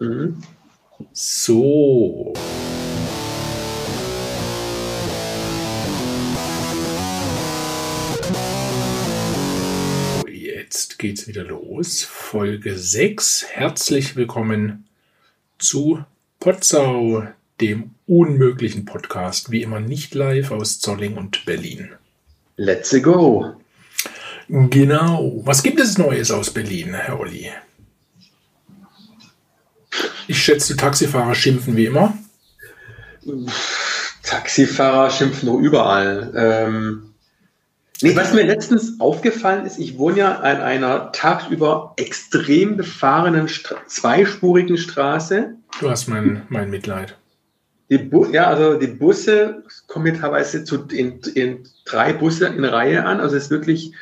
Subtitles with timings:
[0.00, 0.40] Mhm.
[1.12, 2.32] So.
[10.28, 12.04] Jetzt geht's wieder los.
[12.04, 13.46] Folge 6.
[13.50, 14.86] Herzlich willkommen
[15.58, 16.04] zu
[16.38, 17.24] Potsau,
[17.60, 19.50] dem unmöglichen Podcast.
[19.50, 21.90] Wie immer nicht live aus Zolling und Berlin.
[22.56, 23.56] Let's go.
[24.48, 25.40] Genau.
[25.44, 27.50] Was gibt es Neues aus Berlin, Herr Olli?
[30.28, 32.16] Ich schätze, die Taxifahrer schimpfen wie immer.
[34.22, 36.32] Taxifahrer schimpfen nur überall.
[36.36, 37.14] Ähm,
[38.02, 43.76] nee, was mir letztens aufgefallen ist, ich wohne ja an einer tagsüber extrem befahrenen Stra
[43.86, 45.54] zweispurigen Straße.
[45.80, 47.16] Du hast mein, mein Mitleid.
[47.90, 52.66] Die Bu ja, also die Busse kommen hier teilweise zu, in, in drei Busse in
[52.66, 53.20] Reihe an.
[53.20, 53.92] Also es ist wirklich.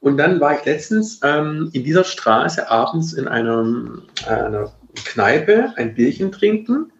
[0.00, 5.94] Und dann war ich letztens ähm, in dieser Straße abends in einem, einer Kneipe ein
[5.94, 6.92] Bierchen trinken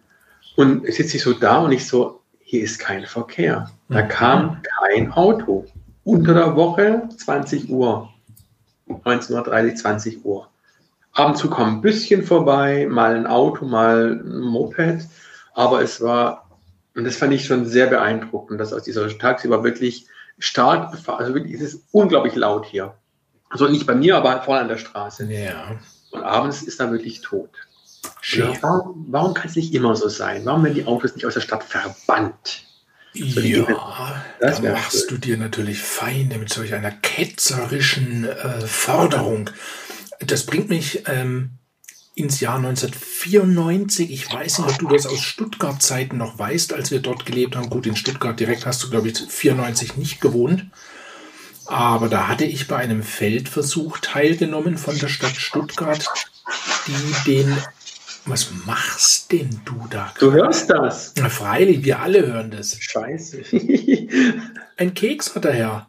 [0.55, 3.69] und sitze ich so da und ich so, hier ist kein Verkehr.
[3.89, 4.07] Da Mhm.
[4.09, 5.65] kam kein Auto.
[6.03, 8.09] Unter der Woche 20 Uhr,
[8.87, 10.49] 19.30 20 Uhr.
[11.13, 15.07] Ab und zu kam ein bisschen vorbei, mal ein Auto, mal ein Moped,
[15.53, 16.49] aber es war,
[16.95, 20.07] und das fand ich schon sehr beeindruckend, dass aus dieser tagsüber wirklich
[20.39, 22.95] stark befahren, also wirklich, es ist unglaublich laut hier.
[23.49, 25.25] Also nicht bei mir, aber vorne an der Straße.
[25.31, 25.79] Ja.
[26.11, 27.51] Und abends ist da wirklich tot.
[28.31, 30.45] Ja, warum warum kann es nicht immer so sein?
[30.45, 32.63] Warum werden die Autos nicht aus der Stadt verbannt?
[33.13, 35.07] Ja, Das da machst schön.
[35.09, 39.51] du dir natürlich Feinde mit solch einer ketzerischen äh, Forderung.
[40.19, 41.51] Das bringt mich ähm,
[42.15, 44.11] ins Jahr 1994.
[44.11, 47.69] Ich weiß nicht, ob du das aus Stuttgart-Zeiten noch weißt, als wir dort gelebt haben.
[47.69, 50.65] Gut, in Stuttgart direkt hast du, glaube ich, 94 nicht gewohnt.
[51.65, 56.05] Aber da hatte ich bei einem Feldversuch teilgenommen von der Stadt Stuttgart,
[56.87, 57.57] die den.
[58.25, 60.13] Was machst denn du da?
[60.19, 61.13] Du hörst das.
[61.17, 62.77] Na, freilich, wir alle hören das.
[62.79, 63.43] Scheiße.
[64.77, 65.87] Ein Keks hat er her.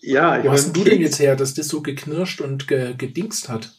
[0.00, 3.48] ja, ich Wo hast du denn jetzt her, dass das so geknirscht und ge gedingst
[3.48, 3.72] hat?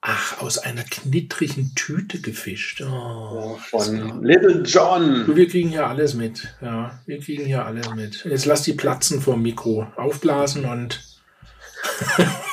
[0.00, 2.80] Ach, aus einer knittrigen Tüte gefischt.
[2.82, 5.24] Oh, Von Little John.
[5.26, 6.54] Du, wir kriegen hier alles mit.
[6.60, 8.24] Ja, wir kriegen hier alles mit.
[8.24, 9.86] Jetzt lass die platzen vom Mikro.
[9.96, 11.15] Aufblasen und.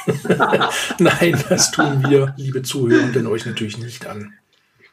[1.00, 4.34] Nein, das tun wir, liebe Zuhörenden, euch natürlich nicht an.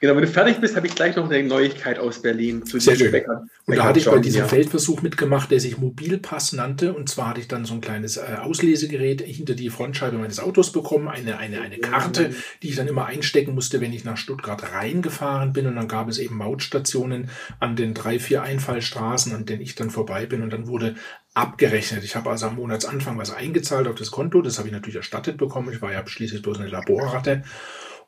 [0.01, 2.97] Genau, wenn du fertig bist, habe ich gleich noch eine Neuigkeit aus Berlin zu Sehr
[2.97, 3.13] schön.
[3.13, 3.45] Bäcker.
[3.67, 4.49] Und da hatte ich bei diesem hier.
[4.49, 6.95] Feldversuch mitgemacht, der sich Mobilpass nannte.
[6.95, 10.73] Und zwar hatte ich dann so ein kleines äh, Auslesegerät hinter die Frontscheibe meines Autos
[10.73, 12.31] bekommen, eine, eine, eine Karte,
[12.63, 15.67] die ich dann immer einstecken musste, wenn ich nach Stuttgart reingefahren bin.
[15.67, 17.29] Und dann gab es eben Mautstationen
[17.59, 20.43] an den drei, vier Einfallstraßen, an denen ich dann vorbei bin.
[20.43, 20.95] Und dann wurde
[21.35, 22.05] abgerechnet.
[22.05, 24.41] Ich habe also am Monatsanfang was eingezahlt auf das Konto.
[24.41, 25.71] Das habe ich natürlich erstattet bekommen.
[25.73, 27.43] Ich war ja schließlich bloß eine Laborratte.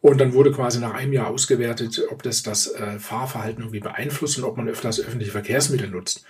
[0.03, 4.37] Und dann wurde quasi nach einem Jahr ausgewertet, ob das das äh, Fahrverhalten irgendwie beeinflusst
[4.37, 6.25] und ob man öfters öffentliche Verkehrsmittel nutzt.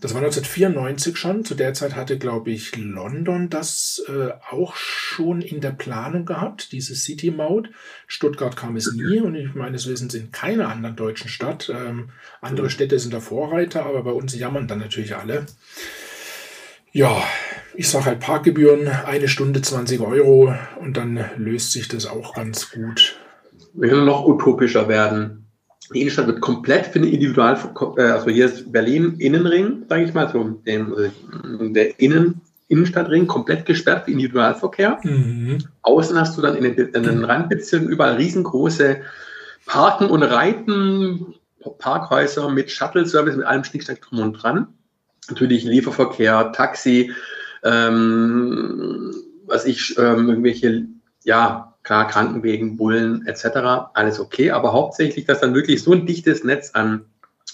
[0.00, 1.44] Das war 1994 schon.
[1.44, 6.72] Zu der Zeit hatte, glaube ich, London das äh, auch schon in der Planung gehabt,
[6.72, 7.68] diese City-Maut.
[8.06, 11.68] Stuttgart kam es nie und ich meines Wissens in keiner anderen deutschen Stadt.
[11.68, 12.08] Ähm,
[12.40, 15.44] andere Städte sind da Vorreiter, aber bei uns jammern dann natürlich alle.
[16.92, 17.22] Ja,
[17.74, 22.70] ich sage halt Parkgebühren, eine Stunde 20 Euro und dann löst sich das auch ganz
[22.70, 23.17] gut.
[23.80, 25.46] Wir können noch utopischer werden.
[25.94, 27.56] Die Innenstadt wird komplett für den Individual,
[27.96, 33.26] äh, also hier ist Berlin Innenring, sage ich mal, so den, äh, der Innen, Innenstadtring
[33.26, 34.98] komplett gesperrt für Individualverkehr.
[35.02, 35.58] Mhm.
[35.82, 38.98] Außen hast du dann in den, in den Randbezirken überall riesengroße
[39.64, 41.34] Parken und Reiten,
[41.78, 44.66] Parkhäuser mit Shuttle-Service, mit allem Schnickschnack drum und dran.
[45.30, 47.12] Natürlich Lieferverkehr, Taxi,
[47.62, 49.14] ähm,
[49.46, 50.86] was ich, ähm, irgendwelche,
[51.24, 53.46] ja, klar, Krankenwegen, Bullen etc.,
[53.94, 57.06] alles okay, aber hauptsächlich, dass dann wirklich so ein dichtes Netz an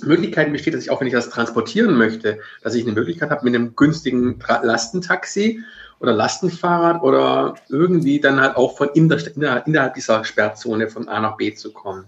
[0.03, 3.45] Möglichkeiten besteht, dass ich auch, wenn ich das transportieren möchte, dass ich eine Möglichkeit habe,
[3.45, 5.63] mit einem günstigen Lastentaxi
[6.01, 11.55] oder Lastenfahrrad oder irgendwie dann halt auch von innerhalb dieser Sperrzone von A nach B
[11.55, 12.07] zu kommen.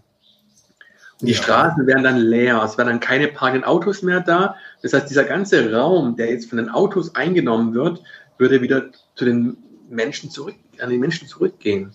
[1.21, 1.43] Und die Ja.
[1.45, 4.57] Straßen wären dann leer, es wären dann keine parkenden Autos mehr da.
[4.83, 8.03] Das heißt, dieser ganze Raum, der jetzt von den Autos eingenommen wird,
[8.37, 9.59] würde wieder zu den
[9.89, 11.95] Menschen zurück, an die Menschen zurückgehen.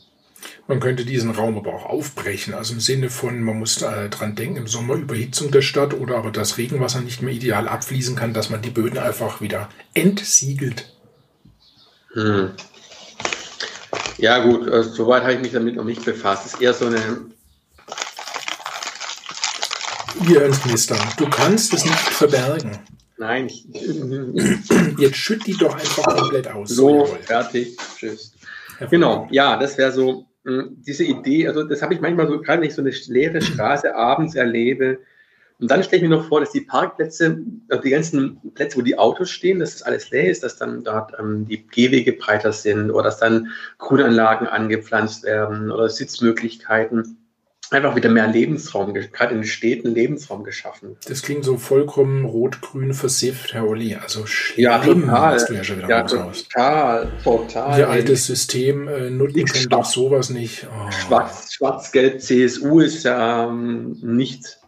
[0.67, 4.35] Man könnte diesen Raum aber auch aufbrechen, also im Sinne von, man muss äh, dran
[4.35, 8.33] denken, im Sommer Überhitzung der Stadt oder aber das Regenwasser nicht mehr ideal abfließen kann,
[8.33, 10.91] dass man die Böden einfach wieder entsiegelt.
[12.13, 12.51] Hm.
[14.17, 16.45] Ja, gut, also, soweit habe ich mich damit noch nicht befasst.
[16.45, 17.01] Es ist eher so eine.
[20.25, 20.99] Hier ins Knistern.
[21.17, 22.77] Du kannst es nicht verbergen.
[23.17, 23.65] Nein, ich,
[24.97, 26.69] Jetzt schütt die doch einfach komplett aus.
[26.69, 28.33] so, fertig, tschüss.
[28.89, 32.69] Genau, ja, das wäre so diese Idee, also das habe ich manchmal so, gerade wenn
[32.69, 34.99] ich so eine leere Straße abends erlebe.
[35.59, 37.37] Und dann stelle ich mir noch vor, dass die Parkplätze,
[37.69, 40.83] also die ganzen Plätze, wo die Autos stehen, dass das alles leer ist, dass dann
[40.83, 47.20] dort ähm, die Gehwege breiter sind oder dass dann Grünanlagen angepflanzt werden oder Sitzmöglichkeiten
[47.71, 50.97] einfach wieder mehr Lebensraum, gerade in den Städten Lebensraum geschaffen.
[51.07, 53.95] Das klingt so vollkommen rot-grün versifft, Herr Olli.
[53.95, 55.35] Also schlimm, ja, total.
[55.35, 57.79] was du ja schon wieder ja, total, total.
[57.79, 60.67] Ihr altes System äh, nutzen können doch sowas nicht.
[60.67, 60.91] Oh.
[60.91, 64.59] Schwarz, Schwarz-Gelb CSU ist ja ähm, nicht.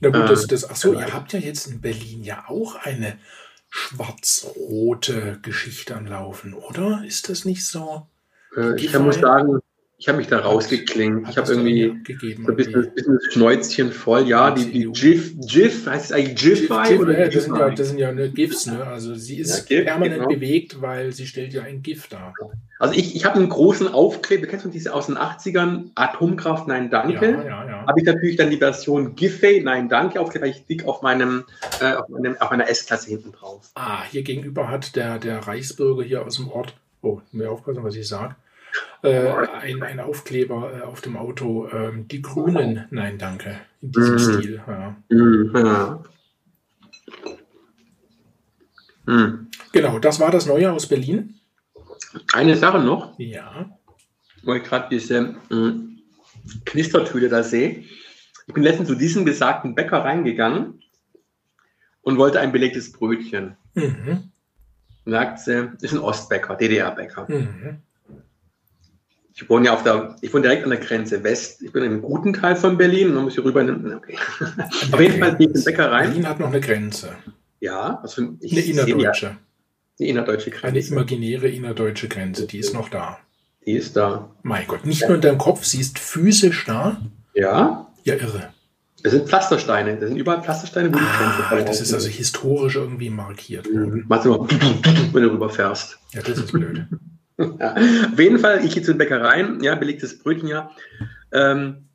[0.00, 3.18] Na gut, das, das, ach so, ihr habt ja jetzt in Berlin ja auch eine
[3.70, 7.04] schwarz-rote Geschichte am Laufen, oder?
[7.06, 8.06] Ist das nicht so?
[8.56, 9.60] Äh, ich kann muss sagen,
[9.98, 11.26] ich habe mich da rausgeklingt.
[11.30, 14.28] Ich habe irgendwie gegeben, so ein bisschen, bisschen das Schnäuzchen voll.
[14.28, 17.70] Ja, die, die GIF, GIF, heißt es eigentlich GIF-Fi GIF, oder ja, das, sind ja,
[17.70, 18.86] das sind ja ne, GIFs, ne?
[18.86, 20.28] Also sie ist ja, GIF, permanent genau.
[20.28, 22.34] bewegt, weil sie stellt ja ein GIF dar.
[22.78, 25.92] Also ich, ich habe einen großen Aufkleber, kennst du diese aus den 80ern?
[25.94, 27.30] Atomkraft, nein, danke.
[27.30, 27.86] Ja, ja, ja.
[27.86, 31.44] Habe ich natürlich dann die Version GIF-Fi, nein, danke, Aufkleber, ich dick auf meinem,
[31.80, 33.70] äh, auf, meinem auf meiner S-Klasse hinten drauf.
[33.74, 37.96] Ah, hier gegenüber hat der, der Reichsbürger hier aus dem Ort, oh, mir aufpassen, was
[37.96, 38.36] ich sage
[39.02, 39.28] äh,
[39.60, 44.18] ein, ein Aufkleber äh, auf dem Auto, äh, die Grünen, nein, danke, in diesem mhm.
[44.18, 44.62] Stil.
[44.66, 44.96] Ja.
[45.08, 45.98] Mhm.
[49.06, 49.48] Mhm.
[49.72, 51.34] Genau, das war das Neue aus Berlin.
[52.32, 53.18] Eine Sache noch.
[53.18, 53.78] Ja.
[54.42, 55.98] Wo ich gerade diese hm,
[56.64, 57.84] Knistertüte da sehe.
[58.46, 60.82] Ich bin letztens zu diesem besagten Bäcker reingegangen
[62.02, 63.56] und wollte ein belegtes Brötchen.
[63.74, 64.30] Mhm.
[65.04, 67.26] Sagt sie, ist ein Ostbäcker, DDR-Bäcker.
[67.28, 67.82] Mhm.
[69.38, 71.62] Ich wohne ja auf der, ich wohne direkt an der Grenze West.
[71.62, 73.12] Ich bin in einem guten Teil von Berlin.
[73.12, 73.60] Man muss hier rüber.
[73.60, 74.16] Okay.
[74.92, 75.74] Auf jeden Fall ich in.
[75.76, 77.10] Berlin hat noch eine Grenze.
[77.60, 79.26] Ja, also ich eine innerdeutsche.
[79.26, 79.36] Ja,
[80.00, 80.66] eine innerdeutsche Grenze.
[80.66, 83.18] Eine imaginäre innerdeutsche Grenze, die ist noch da.
[83.66, 84.30] Die ist da.
[84.42, 86.96] Mein Gott, nicht nur in deinem Kopf, sie ist physisch da.
[87.34, 87.88] Ja.
[88.04, 88.54] Ja, irre.
[89.02, 89.96] Das sind Pflastersteine.
[89.98, 94.06] Das sind überall Pflastersteine, wo die ah, Grenze Das ist also historisch irgendwie markiert worden.
[94.08, 94.48] Machst du mal,
[95.12, 95.98] wenn du rüberfährst.
[96.14, 96.86] Ja, das ist blöd.
[97.60, 100.70] Ja, auf jeden Fall, ich gehe zu den Bäckereien, ja, belegtes Brötchen, ja.
[101.32, 101.86] Ähm,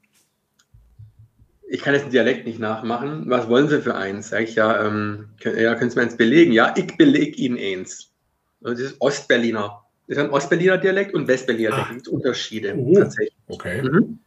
[1.68, 3.24] ich kann jetzt den Dialekt nicht nachmachen.
[3.28, 4.30] Was wollen Sie für eins?
[4.30, 6.52] Sag ich ja, ähm, können, ja, können Sie mir eins belegen?
[6.52, 8.12] Ja, ich belege Ihnen eins.
[8.60, 9.82] Das ist Ostberliner.
[10.08, 11.90] Das ist ein Ostberliner Dialekt und Westberliner Dialekt.
[11.90, 11.94] Ah.
[11.94, 13.38] gibt Unterschiede oh, tatsächlich.
[13.48, 13.82] Okay.
[13.82, 14.20] Mhm.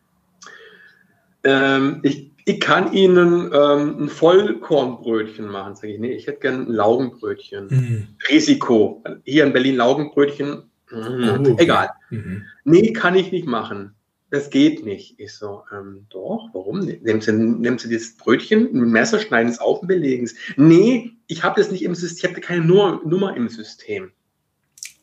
[1.44, 6.00] Ähm, ich, ich kann Ihnen ähm, ein Vollkornbrötchen machen, sage ich.
[6.00, 7.66] Nee, ich hätte gerne ein Laugenbrötchen.
[7.68, 8.08] Mhm.
[8.30, 9.04] Risiko.
[9.24, 11.58] Hier in Berlin Laugenbrötchen Mhm.
[11.58, 11.90] Egal.
[12.10, 12.44] Mhm.
[12.64, 13.94] Nee, kann ich nicht machen.
[14.30, 15.20] Das geht nicht.
[15.20, 16.80] Ich so, ähm, doch, warum?
[16.80, 20.34] Nehmen Sie, nehmen Sie das Brötchen, ein Messer, schneiden es auf und belegen es.
[20.56, 24.10] Nee, ich habe das nicht im System, ich habe keine Nummer, Nummer im System.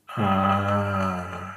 [0.08, 1.56] Ah.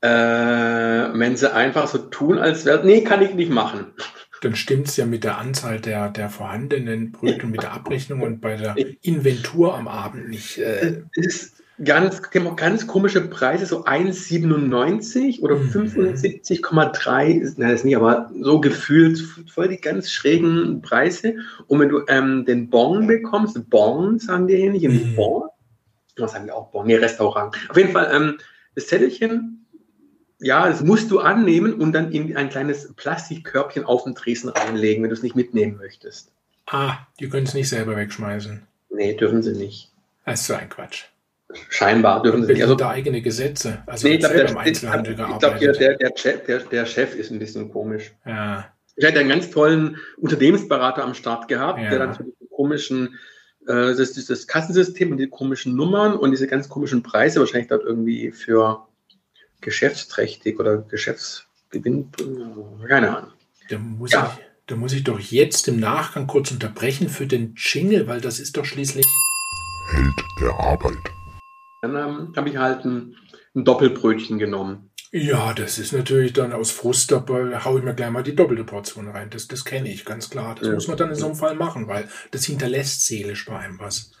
[0.00, 3.92] Äh, wenn sie einfach so tun, als wäre, nee, kann ich nicht machen.
[4.40, 8.40] Dann stimmt es ja mit der Anzahl der, der vorhandenen Brötchen, mit der Abrechnung und
[8.40, 10.58] bei der Inventur am Abend nicht.
[10.58, 11.02] Äh.
[11.14, 12.22] Ist, ganz,
[12.56, 15.68] ganz komische Preise, so 1,97 oder mhm.
[15.68, 19.18] 75,3, nein, das ist nicht, aber so gefühlt
[19.50, 21.36] voll die ganz schrägen Preise.
[21.66, 25.16] Und wenn du ähm, den Bon bekommst, Bon sagen die hier nicht, mhm.
[25.16, 25.48] Bon,
[26.16, 27.56] was sagen wir auch Bon, nee, Restaurant.
[27.68, 28.38] Auf jeden Fall, ähm,
[28.74, 29.66] das Zettelchen,
[30.40, 35.02] ja, das musst du annehmen und dann in ein kleines Plastikkörbchen auf den Tresen reinlegen,
[35.02, 36.32] wenn du es nicht mitnehmen möchtest.
[36.66, 38.62] Ah, die können es nicht selber wegschmeißen.
[38.90, 39.90] Nee, dürfen sie nicht.
[40.24, 41.04] Das ist so ein Quatsch.
[41.68, 42.62] Scheinbar dürfen sie nicht.
[42.62, 43.82] Also, da eigene Gesetze.
[43.86, 47.38] Also nee, ich glaube, der, ich glaub, der, der, Chef, der, der Chef ist ein
[47.38, 48.12] bisschen komisch.
[48.26, 48.72] Ja.
[48.96, 51.90] Ich hatte einen ganz tollen Unternehmensberater am Start gehabt, ja.
[51.90, 53.18] der dann so die komischen,
[53.66, 57.84] äh, das, das Kassensystem und die komischen Nummern und diese ganz komischen Preise wahrscheinlich dort
[57.84, 58.86] irgendwie für
[59.60, 62.10] geschäftsträchtig oder Geschäftsgewinn,
[62.86, 63.32] keine Ahnung.
[63.70, 64.36] Da muss, ja.
[64.36, 68.40] ich, da muss ich doch jetzt im Nachgang kurz unterbrechen für den Jingle, weil das
[68.40, 69.06] ist doch schließlich
[69.90, 71.21] Held der Arbeit.
[71.82, 73.16] Dann ähm, habe ich halt ein,
[73.54, 74.90] ein, Doppelbrötchen genommen.
[75.10, 78.64] Ja, das ist natürlich dann aus Frust, da haue ich mir gleich mal die doppelte
[78.64, 79.28] Portion rein.
[79.28, 80.54] Das, das kenne ich, ganz klar.
[80.58, 80.74] Das ja.
[80.74, 84.12] muss man dann in so einem Fall machen, weil das hinterlässt seelisch bei einem was.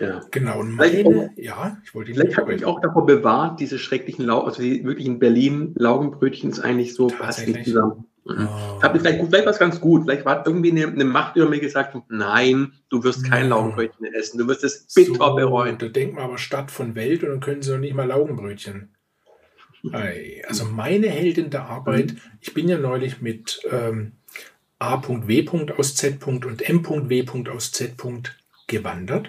[0.00, 0.20] Ja.
[0.32, 0.58] Genau.
[0.58, 4.60] Und meine, ja, ich wollte Vielleicht habe ich auch davor bewahrt, diese schrecklichen Lau also
[4.60, 8.04] die wirklich in Berlin Laugenbrötchen ist eigentlich so passt nicht zusammen.
[8.24, 8.48] Mhm.
[8.48, 8.82] Oh.
[8.82, 10.04] Hab vielleicht, vielleicht war es ganz gut.
[10.04, 14.38] Vielleicht war irgendwie eine, eine, Macht über mir gesagt, nein, du wirst kein Laugenbrötchen essen.
[14.38, 15.78] Du wirst es bitter so, bereuen.
[15.78, 18.94] Da denkt man aber Stadt von Welt und dann können sie doch nicht mal Laugenbrötchen.
[19.92, 22.20] Also meine Heldin der Arbeit, mhm.
[22.40, 24.12] ich bin ja neulich mit ähm,
[24.78, 25.72] A.W.
[25.76, 26.26] aus Z.
[26.26, 27.50] und M.W.
[27.50, 27.94] aus Z.
[28.66, 29.28] gewandert.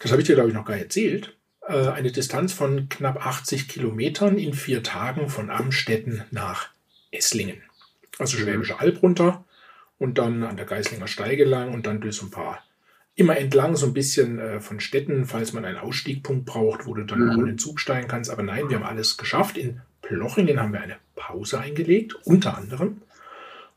[0.00, 1.36] Das habe ich dir, glaube ich, noch gar nicht erzählt.
[1.68, 6.68] äh, eine Distanz von knapp 80 Kilometern in vier Tagen von Amstetten nach
[7.10, 7.62] Esslingen.
[8.18, 9.44] Also Schwäbische Alb runter
[9.98, 12.62] und dann an der Geislinger Steige lang und dann durch so ein paar
[13.14, 17.04] immer entlang so ein bisschen äh, von Städten, falls man einen Ausstiegpunkt braucht, wo du
[17.04, 17.30] dann Mhm.
[17.30, 18.30] auch in den Zug steigen kannst.
[18.30, 19.56] Aber nein, wir haben alles geschafft.
[19.56, 23.00] In Plochingen haben wir eine Pause eingelegt, unter anderem.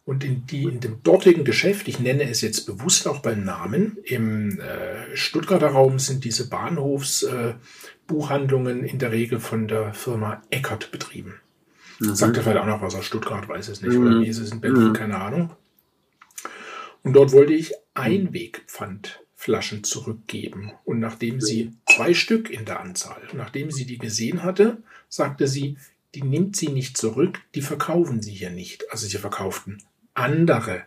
[0.05, 3.97] Und in, die, in dem dortigen Geschäft, ich nenne es jetzt bewusst auch beim Namen,
[4.03, 10.91] im äh, Stuttgarter Raum sind diese Bahnhofsbuchhandlungen äh, in der Regel von der Firma Eckert
[10.91, 11.35] betrieben.
[11.99, 13.93] Sagt er vielleicht auch noch was aus Stuttgart, weiß es nicht.
[13.97, 14.07] Mhm.
[14.07, 14.93] Oder wie ist es in Berlin, Mhm.
[14.93, 15.51] keine Ahnung.
[17.03, 20.71] Und dort wollte ich Einwegpfandflaschen zurückgeben.
[20.85, 24.77] Und nachdem sie zwei Stück in der Anzahl, nachdem sie die gesehen hatte,
[25.07, 25.77] sagte sie,
[26.15, 28.91] die nimmt sie nicht zurück, die verkaufen sie hier nicht.
[28.91, 30.83] Also sie verkauften andere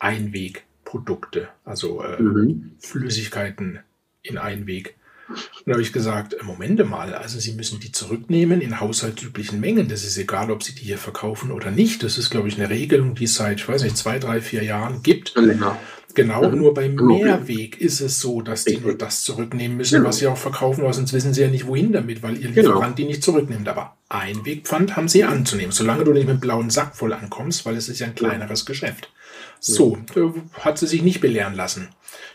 [0.00, 2.72] Einwegprodukte, also äh, Mhm.
[2.78, 3.80] Flüssigkeiten
[4.22, 4.96] in Einweg.
[5.28, 9.58] Und da habe ich gesagt, äh, Momente mal, also Sie müssen die zurücknehmen in haushaltsüblichen
[9.60, 9.88] Mengen.
[9.88, 12.02] Das ist egal, ob Sie die hier verkaufen oder nicht.
[12.02, 14.62] Das ist, glaube ich, eine Regelung, die es seit, ich weiß nicht, zwei, drei, vier
[14.62, 15.34] Jahren gibt.
[15.36, 15.78] Länger.
[16.16, 16.58] Genau, Mhm.
[16.58, 16.94] nur beim.
[16.94, 20.08] Mehrweg ist es so, dass die nur das zurücknehmen müssen, Genau.
[20.08, 22.68] was sie auch verkaufen, weil sonst wissen sie ja nicht, wohin damit, weil ihr Genau.
[22.74, 23.66] Lieferant die nicht zurücknimmt.
[23.66, 27.76] Aber Einwegpfand haben sie anzunehmen, solange du nicht mit einem blauen Sack voll ankommst, weil
[27.76, 29.10] es ist ja ein kleineres Geschäft.
[29.58, 31.88] So, äh, hat sie sich nicht belehren lassen.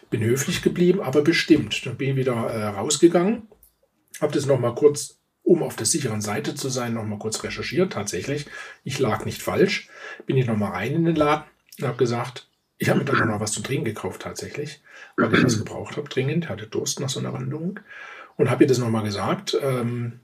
[0.10, 1.86] Bin höflich geblieben, aber bestimmt.
[1.86, 3.48] Dann bin ich wieder äh, rausgegangen,
[4.22, 7.94] habe das nochmal kurz, um auf der sicheren Seite zu sein, nochmal kurz recherchiert.
[7.94, 8.48] Tatsächlich,
[8.84, 9.89] ich lag nicht falsch.
[10.25, 11.46] Bin ich nochmal rein in den Laden
[11.80, 14.82] und habe gesagt, ich habe mir dann noch was zu trinken gekauft tatsächlich,
[15.18, 17.80] weil ich was gebraucht habe dringend, hatte Durst nach so einer Wanderung
[18.38, 20.22] und habe ihr das nochmal gesagt, ähm,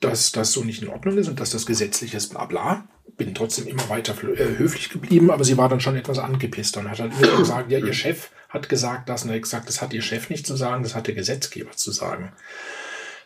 [0.00, 2.88] dass das so nicht in Ordnung ist und dass das gesetzlich ist, bla bla.
[3.16, 6.90] Bin trotzdem immer weiter äh, höflich geblieben, aber sie war dann schon etwas angepisst und
[6.90, 9.82] hat halt immer gesagt, ja, ihr Chef hat gesagt das und er hat gesagt, das
[9.82, 12.32] hat ihr Chef nicht zu sagen, das hat der Gesetzgeber zu sagen.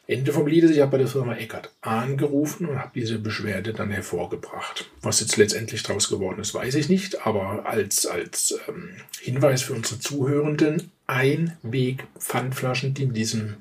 [0.08, 3.90] Ende vom Lied ich habe bei der Firma Eckert angerufen und habe diese Beschwerde dann
[3.90, 4.88] hervorgebracht.
[5.02, 8.90] Was jetzt letztendlich draus geworden ist, weiß ich nicht, aber als, als ähm,
[9.20, 13.56] Hinweis für unsere Zuhörenden, Einweg-Pfandflaschen, die mit diesem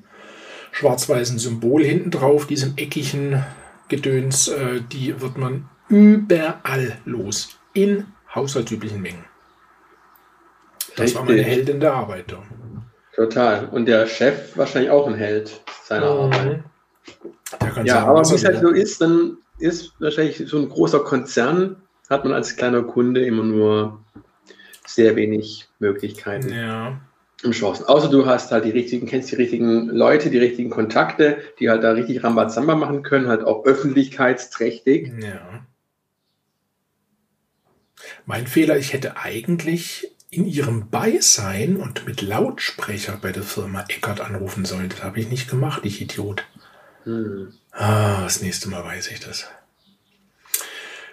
[0.70, 3.44] schwarz-weißen Symbol hinten drauf, diesem eckigen
[3.88, 7.58] Gedöns, äh, die wird man überall los.
[7.72, 9.24] In haushaltsüblichen Mengen.
[10.96, 11.42] Das war meine.
[11.42, 12.34] Heldin der Arbeit.
[13.14, 13.66] Total.
[13.68, 16.62] Und der Chef wahrscheinlich auch ein Held seiner Arbeit.
[17.60, 20.68] Der kann Ja, sagen, aber wie es halt so ist, dann ist wahrscheinlich so ein
[20.68, 21.76] großer Konzern,
[22.10, 24.00] hat man als kleiner Kunde immer nur
[24.86, 27.00] sehr wenig Möglichkeiten Ja.
[27.44, 27.86] und Chancen.
[27.86, 31.82] Außer du hast halt die richtigen, kennst die richtigen Leute, die richtigen Kontakte, die halt
[31.84, 35.12] da richtig Rambazamba machen können, halt auch öffentlichkeitsträchtig.
[35.20, 35.66] Ja.
[38.24, 44.20] Mein Fehler, ich hätte eigentlich in ihrem Beisein und mit Lautsprecher bei der Firma Eckert
[44.20, 44.88] anrufen sollen.
[44.88, 46.44] Das habe ich nicht gemacht, ich Idiot.
[47.04, 47.52] Hm.
[47.72, 49.48] Ah, das nächste Mal weiß ich das.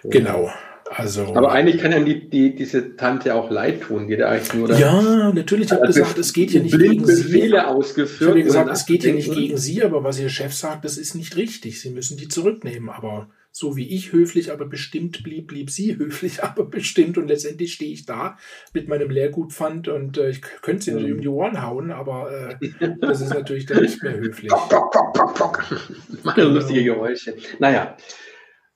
[0.02, 0.52] Genau.
[0.90, 1.34] Also.
[1.34, 4.70] Aber eigentlich kann ja die, die, diese Tante auch leid tun, die da eigentlich nur
[4.72, 7.22] ja, natürlich, ich habe Also gesagt, es geht hier nicht gegen sie.
[7.22, 8.30] Befehle Ich ausgeführt.
[8.30, 11.14] habe gesagt, es geht hier nicht gegen Sie, aber was Ihr Chef sagt, das ist
[11.14, 11.80] nicht richtig.
[11.80, 12.90] Sie müssen die zurücknehmen.
[12.90, 17.16] Aber so wie ich höflich, aber bestimmt blieb, blieb sie höflich, aber bestimmt.
[17.18, 18.36] Und letztendlich stehe ich da
[18.72, 20.96] mit meinem Leergutpfand und äh, ich könnte sie Mhm.
[20.96, 24.50] natürlich um die Ohren hauen, aber äh, das ist natürlich dann nicht mehr höflich.
[24.50, 25.64] Pock.
[26.24, 27.36] Machen lustige Geräusche.
[27.60, 27.96] Naja,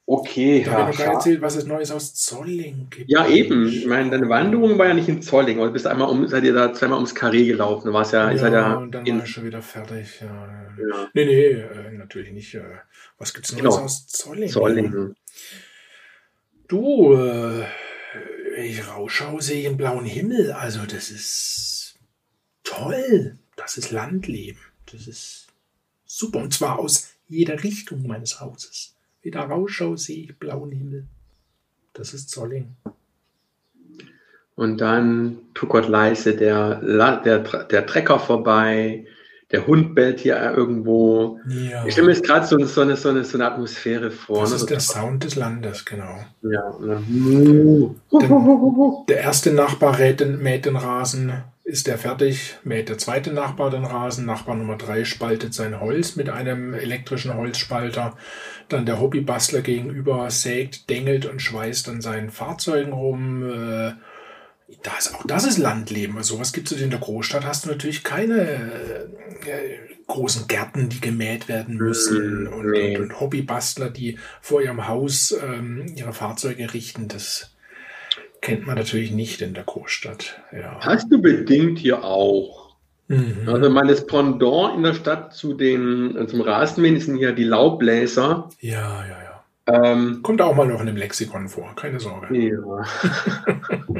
[0.07, 0.63] okay.
[0.65, 3.11] Da habe Ja, ich noch gar erzählt, was es Neues aus Zolling gibt.
[3.11, 3.67] ja, eben.
[3.69, 6.45] Ich meine, deine Wanderung war ja nicht in Zolling, aber du bist einmal um, seid
[6.45, 7.89] ihr da zweimal ums Karree gelaufen.
[7.89, 10.21] Du warst ja, ihr seid ja und dann in, war ich schon wieder fertig.
[10.21, 10.27] Ja.
[10.27, 12.55] ja, Nee, nee, äh, natürlich nicht.
[13.19, 13.77] Was gibt's Neues Genau.
[13.85, 14.49] aus Zolling?
[14.49, 15.15] Zolling.
[16.69, 17.65] Du, äh,
[18.57, 20.53] ich rausschaue, sehe ich einen blauen Himmel.
[20.53, 21.97] Also das ist
[22.65, 23.39] toll.
[23.57, 24.61] Das ist Landleben.
[24.93, 25.49] Das ist
[26.05, 26.41] super.
[26.41, 28.95] Und zwar aus jeder Richtung meines Hauses.
[29.23, 31.07] Ich da rausschaue, sehe ich blauen Himmel.
[31.93, 32.77] Das ist Zolling.
[34.55, 39.07] Und dann tuckert leise der, La- der, der Trecker vorbei.
[39.51, 41.41] Der Hund bellt hier irgendwo.
[41.49, 41.87] Ja.
[41.87, 44.43] Ich stelle mir jetzt gerade so, so, eine, so, eine, so eine Atmosphäre vor.
[44.43, 44.57] Das ne?
[44.57, 46.19] ist So- der Sound des Landes, genau.
[46.43, 46.89] Ja, und
[48.11, 51.33] dann, Der erste Nachbar rät den, mäht den Rasen,
[51.65, 56.17] ist der fertig, mäht der zweite Nachbar den Rasen, Nachbar Nummer drei spaltet sein Holz
[56.17, 58.17] mit einem elektrischen Holzspalter,
[58.69, 63.43] dann der Hobbybastler gegenüber sägt, dengelt und schweißt an seinen Fahrzeugen rum.
[63.51, 63.93] Äh,
[64.83, 66.17] das, auch das ist Landleben.
[66.17, 67.45] Also sowas gibt es in der Großstadt.
[67.45, 72.97] Hast du natürlich keine äh, großen Gärten, die gemäht werden müssen Mm, und, nee.
[72.97, 77.09] und, und Hobbybastler, die vor ihrem Haus ähm, ihre Fahrzeuge richten.
[77.09, 77.55] Das
[78.41, 80.41] kennt man natürlich nicht in der Großstadt.
[80.53, 80.79] Ja.
[80.81, 82.77] Hast du bedingt hier auch?
[83.09, 83.49] Mhm.
[83.49, 88.49] Also meines Pendant in der Stadt zu den, äh, zum Rasenmähen sind ja die Laubbläser.
[88.61, 89.85] Ja, ja, ja.
[89.85, 92.35] Ähm, Kommt auch mal noch in einem Lexikon vor, keine Sorge.
[92.37, 92.85] ja.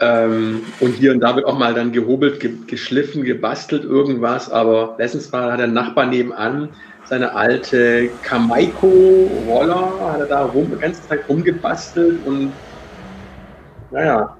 [0.00, 4.50] ähm, und hier und da wird auch mal dann gehobelt, ge geschliffen, gebastelt, irgendwas.
[4.50, 6.70] Aber letztens war hat der Nachbar nebenan
[7.04, 12.52] seine alte Kamaiko-Roller, hat er da rum, den ganzen Tag rumgebastelt und
[13.90, 14.36] naja,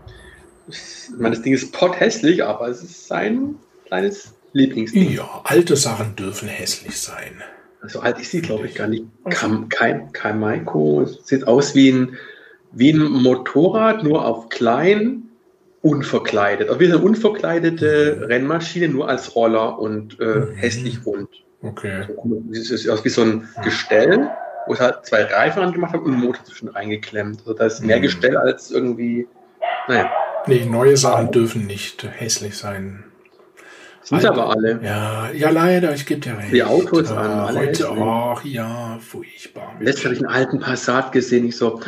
[0.68, 3.56] ich meine, das Ding ist potthässlich, aber es ist sein
[3.87, 5.10] kleines Lieblingsding.
[5.10, 7.42] Ja, alte Sachen dürfen hässlich sein.
[7.88, 9.04] So alt ist sie, glaube ich, gar nicht.
[9.30, 11.02] Kam, kein, kein Maiko.
[11.02, 12.16] Es sieht aus wie ein,
[12.72, 15.22] wie ein Motorrad, nur auf klein,
[15.82, 16.68] unverkleidet.
[16.68, 20.52] Also wie eine unverkleidete Rennmaschine, nur als Roller und äh, Mhm.
[20.54, 21.28] hässlich rund.
[21.62, 22.04] Okay.
[22.52, 24.30] Es ist aus wie so ein Gestell,
[24.66, 27.40] wo es halt zwei Reifen angemacht hat und einen Motor zwischen reingeklemmt.
[27.40, 28.02] Also da ist mehr Mhm.
[28.02, 29.26] Gestell als irgendwie.
[29.88, 30.10] Naja,
[30.46, 33.04] Nee, neue Sachen dürfen nicht hässlich sein.
[34.02, 34.80] sind aber alle.
[34.82, 36.50] Ja, ja, leider, ich gebe dir recht.
[36.52, 39.74] Die Autos Ah, waren alle Heute, ach ja, furchtbar.
[39.80, 41.82] Letztes habe ich einen alten Passat gesehen, ich so, ah,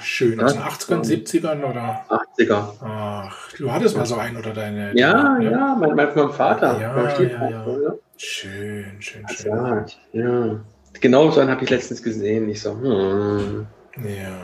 [0.00, 2.04] Schön, aus den Das- 80ern, 70ern oder?
[2.08, 2.72] 80er.
[2.82, 4.96] Ach, du hattest mal so einen oder deine.
[4.96, 6.80] Ja, deine- ja, mein, mein, mein Vater.
[6.80, 7.66] Ja, steht ja, ja.
[7.66, 7.94] ja.
[8.16, 9.52] Schön, schön, schön.
[9.52, 10.60] Ja, ja.
[11.00, 12.48] Genau so einen habe ich letztens gesehen.
[12.48, 13.66] Ich so, hm.
[13.98, 14.38] Ja.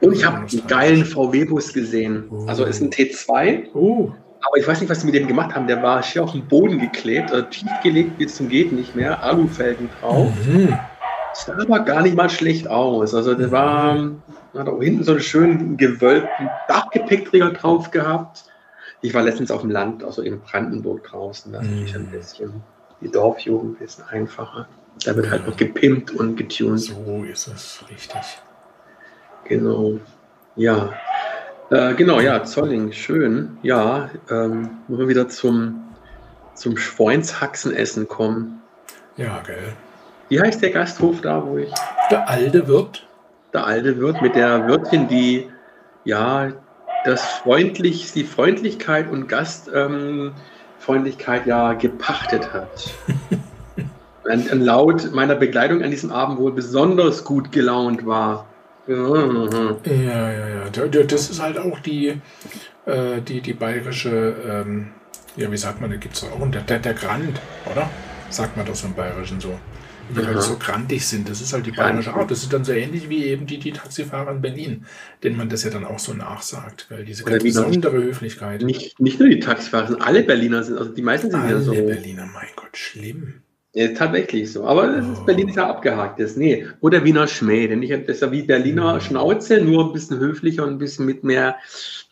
[0.00, 2.24] Und ich habe einen geilen VW-Bus gesehen.
[2.30, 2.46] Oh.
[2.48, 4.10] Also ist ein T2, Oh,
[4.42, 5.66] aber ich weiß nicht, was sie mit dem gemacht haben.
[5.68, 9.22] Der war hier auf den Boden geklebt, also tief gelegt bis zum geht nicht mehr,
[9.22, 10.32] Alufelgen drauf.
[10.46, 10.76] mhm.
[11.34, 13.14] Sah aber gar nicht mal schlecht aus.
[13.14, 14.10] Also der war,
[14.58, 18.44] hat auch hinten so einen schönen gewölbten Dachgepäckträger drauf gehabt.
[19.02, 21.52] Ich war letztens auf dem Land, also in Brandenburg draußen.
[21.52, 21.80] Da ist Mhm.
[21.82, 22.52] mich ein bisschen
[23.00, 24.68] die Dorfjugend ein bisschen einfacher.
[25.04, 26.80] Da wird halt noch gepimpt und getuned.
[26.80, 28.20] so ist es, richtig.
[29.44, 29.98] Genau.
[30.56, 30.92] Ja.
[31.70, 33.56] Äh, genau, ja, Zolling, schön.
[33.62, 35.82] Ja, ähm, wollen wir wieder zum,
[36.54, 38.60] zum Schweinshaxenessen kommen.
[39.16, 39.72] Ja, gell.
[40.28, 41.72] Wie heißt der Gasthof da, wo ich
[42.10, 43.06] Der alte Wirt.
[43.52, 45.48] Der alte Wirt mit der Wirtin, die
[46.04, 46.52] ja
[47.04, 52.94] das freundlich, die Freundlichkeit und Gastfreundlichkeit ähm, ja gepachtet hat.
[54.24, 58.46] und, und laut meiner Begleitung an diesem Abend wohl besonders gut gelaunt war.
[58.86, 59.76] Mhm.
[59.84, 60.64] Ja, ja, ja.
[61.04, 62.20] Das ist halt auch die,
[62.86, 64.88] äh, die, die bayerische, ähm,
[65.36, 67.88] ja, wie sagt man, da gibt es auch, der, der, der Grand, oder?
[68.30, 69.58] Sagt man so im Bayerischen so.
[70.14, 70.26] Die Aha.
[70.28, 71.28] halt so grantig sind.
[71.28, 72.30] Das ist halt die bayerische Art.
[72.30, 74.86] Das ist dann so ähnlich wie eben die, die Taxifahrer in Berlin,
[75.22, 76.86] denen man das ja dann auch so nachsagt.
[76.90, 78.62] Weil diese ganz besondere Höflichkeit.
[78.62, 81.60] Nicht, nicht nur die Taxifahrer, sondern alle Berliner sind, also die meisten sind ja Alle
[81.62, 81.72] so.
[81.72, 83.42] Berliner, mein Gott, schlimm.
[83.72, 84.64] Ja, tatsächlich so.
[84.64, 86.18] Aber das ist Berlin ist ja abgehakt.
[86.18, 86.66] Das, nee.
[86.80, 87.68] Oder Wiener Schmäh.
[87.68, 89.00] Denn ich, das ist ja wie Berliner Mhm.
[89.00, 91.56] Schnauze, nur ein bisschen höflicher und ein bisschen mit mehr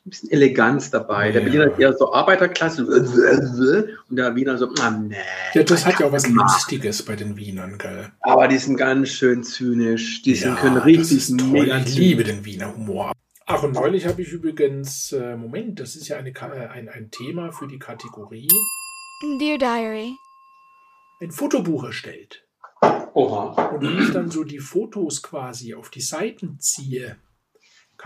[0.08, 1.30] ein bisschen Eleganz dabei.
[1.30, 1.48] Der Ja.
[1.48, 5.14] Berliner ist eher so Arbeiterklasse und der Wiener so, ah, nee.
[5.54, 6.28] Ja, das hat ja auch was.
[6.28, 8.10] Lustiges bei den Wienern, gell?
[8.20, 10.22] Aber die sind ganz schön zynisch.
[10.22, 13.12] Die sind, können richtig mega Ich liebe den Wiener Humor.
[13.46, 17.10] Ach, und neulich habe ich übrigens, äh, Moment, das ist ja eine, äh, ein, ein
[17.10, 18.48] Thema für die Kategorie,
[19.40, 20.12] Dear Diary,
[21.20, 22.44] ein Fotobuch erstellt.
[23.14, 23.70] Oha.
[23.70, 27.16] Und wenn ich dann so die Fotos quasi auf die Seiten ziehe,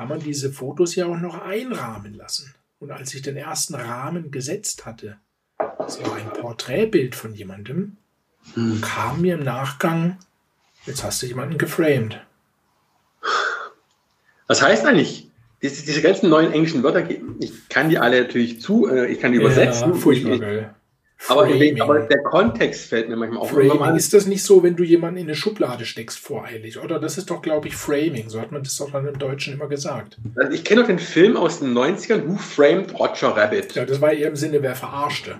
[0.02, 2.52] kann man diese Fotos ja auch noch einrahmen lassen.
[2.80, 5.18] Und als ich den ersten Rahmen gesetzt hatte,
[5.78, 7.96] das war ein Porträtbild von jemandem,
[8.54, 8.80] Hm.
[8.80, 10.18] kam mir im Nachgang,
[10.86, 12.20] jetzt hast du jemanden geframed.
[14.48, 15.30] Was heißt eigentlich?
[15.62, 19.30] Diese, diese ganzen neuen englischen Wörter, ich kann die alle natürlich zu, äh, ich kann
[19.30, 19.92] die übersetzen.
[19.92, 20.74] Ja, furchtbar, Ich- geil.
[21.28, 21.80] Aber, Framing.
[21.80, 23.50] aber der Kontext fällt mir manchmal auf.
[23.50, 23.96] Framing.
[23.96, 26.78] Ist das nicht so, wenn du jemanden in eine Schublade steckst, voreilig?
[26.78, 28.28] Oder das ist doch, glaube ich, Framing.
[28.28, 30.18] So hat man das doch dann im Deutschen immer gesagt.
[30.36, 33.74] Also ich kenne doch den Film aus den 90ern, Who Framed Roger Rabbit.
[33.74, 35.36] Ja, das war eher im Sinne, wer verarschte.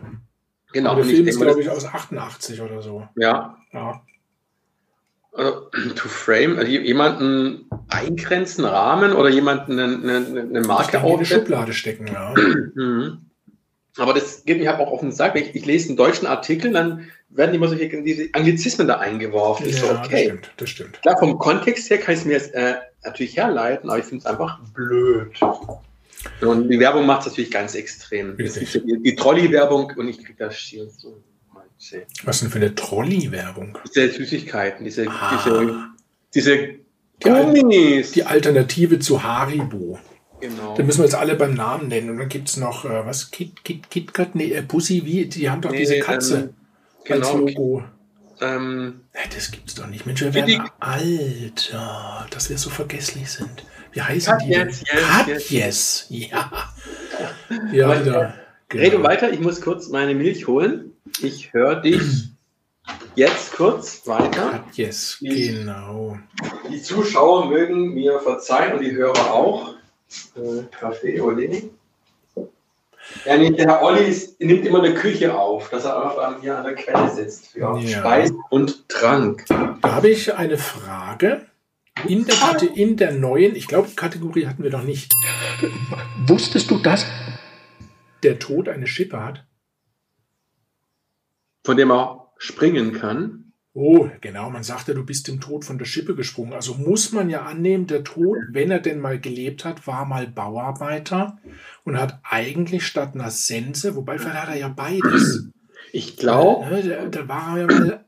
[0.73, 0.91] genau.
[0.91, 3.09] Aber der Film ist, glaube ich, aus 88 oder so.
[3.17, 4.03] Ja, Ja.
[5.33, 5.61] also,
[5.97, 11.25] to frame, also jemanden eingrenzen, rahmen oder jemanden eine, eine, eine Marke denke, in eine.
[11.27, 12.35] Schublade stecken, ja.
[12.75, 13.27] Mhm.
[13.99, 15.37] Aber das geht mir halt auch auf den Sack.
[15.37, 19.67] Ich, ich lese einen deutschen Artikel, dann werden immer solche diese Anglizismen da eingeworfen.
[19.69, 20.25] Ich so, Ja, das okay.
[20.25, 21.03] stimmt, das stimmt.
[21.03, 22.75] Klar, vom Kontext her kann ich es mir jetzt äh,
[23.05, 25.31] natürlich herleiten, aber ich finde es einfach blöd.
[26.41, 28.35] Und die Werbung macht es natürlich ganz extrem.
[28.37, 28.73] Richtig.
[28.85, 31.21] Die, die Trolley-Werbung und ich kriege das Schild so.
[31.81, 33.77] Diese Was denn für eine Trolley-Werbung?
[33.93, 35.43] Süßigkeiten, diese, Ah.
[35.45, 35.89] diese,
[36.35, 36.69] diese
[37.25, 38.13] Die, Al Gummis.
[38.13, 39.99] die Alternative zu Haribo.
[40.43, 40.77] Genau.
[40.77, 42.11] Da müssen wir jetzt alle beim Namen nennen.
[42.11, 44.35] Und dann gibt es noch, äh, was, Kit, Kit, KitKat?
[44.35, 45.25] Nee, äh, Pussy, wie?
[45.27, 46.37] Die haben doch Nee, diese ähm, Katze
[47.09, 47.37] als Genau.
[47.39, 47.85] Logo.
[48.41, 50.05] Ähm, Ja, das gibt's doch nicht.
[50.07, 53.65] Mensch, wir werden Alter, dass wir so vergesslich sind.
[53.93, 54.69] Wie heißen die denn?
[54.69, 56.53] Katjes, yes, Katjes, ja.
[57.73, 58.35] Ja, Aber- wieder.
[58.69, 58.85] Genau.
[58.85, 60.93] Rede weiter, ich muss kurz meine Milch holen.
[61.23, 62.01] Ich höre dich
[63.17, 64.65] jetzt kurz weiter.
[64.73, 66.19] Yes, Ich- genau.
[66.71, 69.75] Die Zuschauer mögen mir verzeihen und die Hörer auch.
[70.71, 71.71] Kaffee, Olé.
[73.25, 76.41] Ja, nee, der Herr Olli ist, nimmt immer eine Küche auf, dass er einfach an-
[76.41, 77.81] hier an der Quelle sitzt für Ja.
[77.81, 79.45] Speis und Trank.
[79.49, 81.47] Da habe ich eine Frage.
[82.09, 85.13] In der, Kate- in der neuen, ich glaube, Kategorie hatten wir noch nicht.
[86.27, 87.05] Wusstest du das?
[88.23, 89.45] Der Tod eine Schippe hat.
[91.65, 93.42] Von dem er springen kann.
[93.75, 96.53] Oh, genau, man sagte, du bist dem Tod von der Schippe gesprungen.
[96.53, 100.27] Also muss man ja annehmen, der Tod, wenn er denn mal gelebt hat, war mal
[100.27, 101.39] Bauarbeiter
[101.85, 105.49] und hat eigentlich statt einer Sense, wobei vielleicht hat er ja beides.
[105.91, 108.05] Ich glaube, Ne, da, da war er ja mal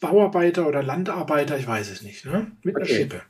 [0.00, 2.52] Bauarbeiter oder Landarbeiter, ich weiß es nicht, ne?
[2.62, 2.94] Mit einer Okay.
[2.94, 3.22] Schippe.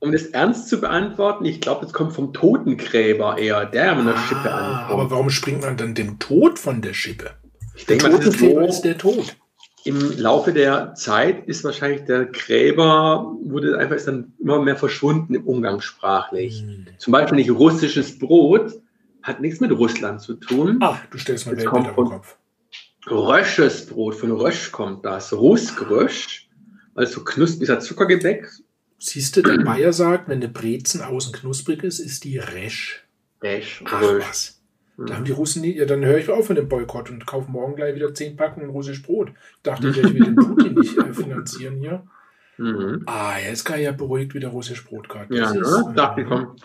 [0.00, 4.18] um das ernst zu beantworten, ich glaube, das kommt vom Totengräber eher, der mit einer
[4.18, 4.90] Schippe Ah, ankommt.
[4.92, 7.30] aber warum springt man dann dem Tod von der Schippe?
[7.74, 9.36] ich Der denke Totengräber so, ist der Tod.
[9.84, 15.34] Im Laufe der Zeit ist wahrscheinlich der Gräber, wurde einfach ist dann immer mehr verschwunden
[15.34, 16.60] im Umgangssprachlich.
[16.60, 16.86] Hm.
[16.98, 18.80] Zum Beispiel nicht russisches Brot,
[19.22, 20.78] hat nichts mit Russland zu tun.
[20.80, 22.36] Ah, du stellst mal Weltbild auf den Kopf.
[23.06, 25.32] Rösches Brot, von Rösch kommt das.
[25.32, 26.48] Russgrösch,
[26.94, 28.48] also knuspriger Zuckergebäck.
[28.98, 33.06] Siehst du, der Bayer sagt, wenn eine Brezen außen knusprig ist, ist die resch.
[33.42, 34.28] Resch, Ach Rösch.
[34.28, 34.59] was.
[35.06, 37.50] Da haben die Russen nie, ja, dann höre ich auf mit dem Boykott und kaufe
[37.50, 39.32] morgen gleich wieder 10 Packungen russisch Brot.
[39.62, 42.02] Dachte ich, ich will den Putin nicht äh, finanzieren hier.
[42.58, 43.02] Mhm.
[43.06, 45.34] Ah, jetzt kann ich ja beruhigt wieder russisch Brot gerade.
[45.34, 45.92] Ja, Das ist, ne?
[45.96, 46.56] dachte äh, komm,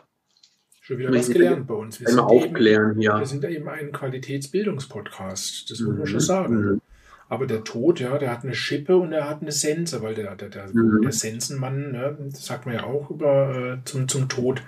[0.82, 2.00] Schon wieder was gelernt bei uns.
[2.00, 3.18] Wir sind, eben, aufklären hier.
[3.18, 5.72] wir sind ja eben ein Qualitätsbildungspodcast.
[5.72, 6.06] Das muss man Mhm.
[6.08, 6.56] schon sagen.
[6.56, 6.82] Mhm.
[7.28, 10.36] Aber der Tod, ja, der hat eine Schippe und er hat eine Sense, weil der,
[10.36, 11.02] der, der, Mhm.
[11.02, 14.62] der Sensenmann, ne, das sagt man ja auch über äh, zum, zum Tod.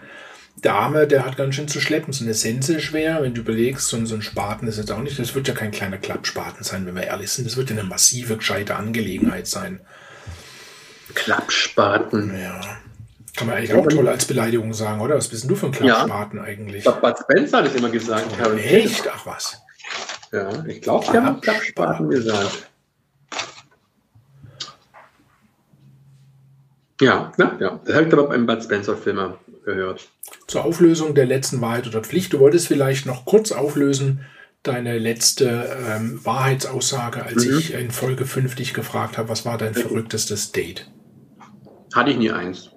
[0.62, 2.14] Dame, der hat ganz schön zu schleppen.
[2.14, 4.92] So eine Sense ist schwer, wenn du überlegst, so, ein- so ein Spaten ist jetzt
[4.92, 7.46] auch nicht, das wird ja kein kleiner Klappspaten sein, wenn wir ehrlich sind.
[7.46, 9.80] Das wird ja eine massive, gescheite Angelegenheit sein.
[11.14, 12.38] Klappspaten.
[12.40, 12.60] Ja.
[13.36, 15.16] Kann man eigentlich auch toll als Beleidigung sagen, oder?
[15.16, 16.84] Was bist denn du für ein Klappspaten eigentlich?
[16.86, 18.36] Bud Spencer hat es immer gesagt.
[18.38, 18.58] Karen.
[18.58, 19.08] Echt?
[19.14, 19.62] Ach was.
[20.32, 22.68] Ja, ich glaube, die haben Klappspaten gesagt.
[27.00, 27.80] Ja, ja, ja.
[27.86, 29.20] Das habe ich aber beim Bud Spencer-Film
[29.68, 30.08] gehört.
[30.48, 32.34] Zur Auflösung der letzten Wahrheit oder Pflicht.
[32.34, 34.22] Du wolltest vielleicht noch kurz auflösen,
[34.64, 37.58] deine letzte ähm, Wahrheitsaussage, als Mhm.
[37.60, 40.90] ich in Folge 5 dich gefragt habe, was war dein verrücktestes Date?
[41.94, 42.72] Hatte ich nie eins.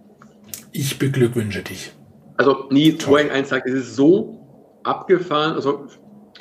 [0.73, 1.93] Ich beglückwünsche dich.
[2.37, 5.55] Also nie vorhin eins sagt, es ist so abgefahren.
[5.55, 5.87] Also,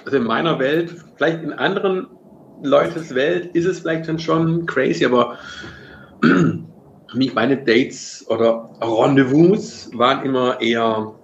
[0.06, 2.08] also in meiner Welt, vielleicht in anderen
[2.62, 5.38] Leutes Welt ist es vielleicht dann schon crazy, aber
[7.34, 11.15] meine Dates oder Rendezvous waren immer eher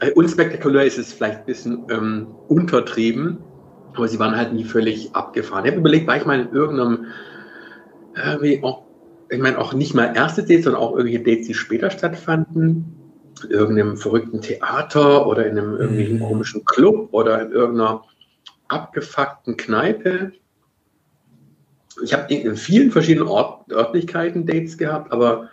[0.00, 3.38] äh, unspektakulär ist es vielleicht ein bisschen ähm, untertrieben,
[3.94, 5.64] aber sie waren halt nie völlig abgefahren.
[5.64, 7.06] Ich habe überlegt, war ich mal in irgendeinem,
[8.16, 8.84] irgendwie auch,
[9.30, 12.96] ich meine auch nicht mal erste Dates, sondern auch irgendwelche Dates, die später stattfanden,
[13.44, 16.22] in irgendeinem verrückten Theater oder in einem irgendwelchen Mhm.
[16.22, 18.04] komischen Club oder in irgendeiner
[18.68, 20.32] abgefuckten Kneipe.
[22.02, 25.50] Ich habe in vielen verschiedenen Ort, Örtlichkeiten Dates gehabt, aber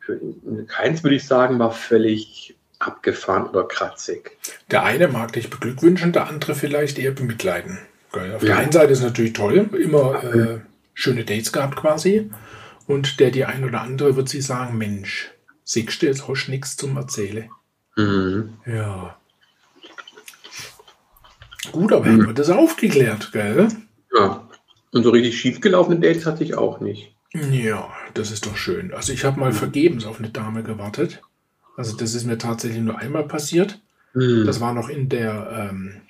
[0.00, 0.20] für
[0.66, 4.36] keins würde ich sagen, war völlig abgefahren oder kratzig.
[4.70, 7.78] Der eine mag dich beglückwünschen, der andere vielleicht eher bemitleiden.
[8.12, 8.56] Auf der Ja.
[8.56, 10.60] einen Seite ist es natürlich toll, immer äh,
[10.92, 12.30] schöne Dates gehabt quasi.
[12.86, 15.30] Und der die ein oder andere wird sich sagen, Mensch,
[15.64, 17.48] siehst du, jetzt hast du nichts zum Erzählen.
[17.96, 18.54] Mhm.
[18.66, 19.16] Ja.
[21.72, 23.68] Gut, aber hätten wir das aufgeklärt, gell?
[24.16, 24.43] Ja.
[24.94, 27.12] Und so richtig schiefgelaufene Dates hatte ich auch nicht.
[27.50, 28.94] Ja, das ist doch schön.
[28.94, 31.20] Also ich habe mal vergebens auf eine Dame gewartet.
[31.76, 33.80] Also das ist mir tatsächlich nur einmal passiert.
[34.14, 34.44] Mhm.
[34.46, 36.00] Das war noch in der ähm,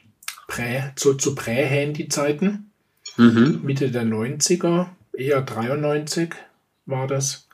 [0.47, 2.70] Prä, zu, zu Prä-Handy-Zeiten,
[3.16, 3.61] Mhm.
[3.62, 6.35] Mitte der 90er, eher 93
[6.87, 7.49] war das.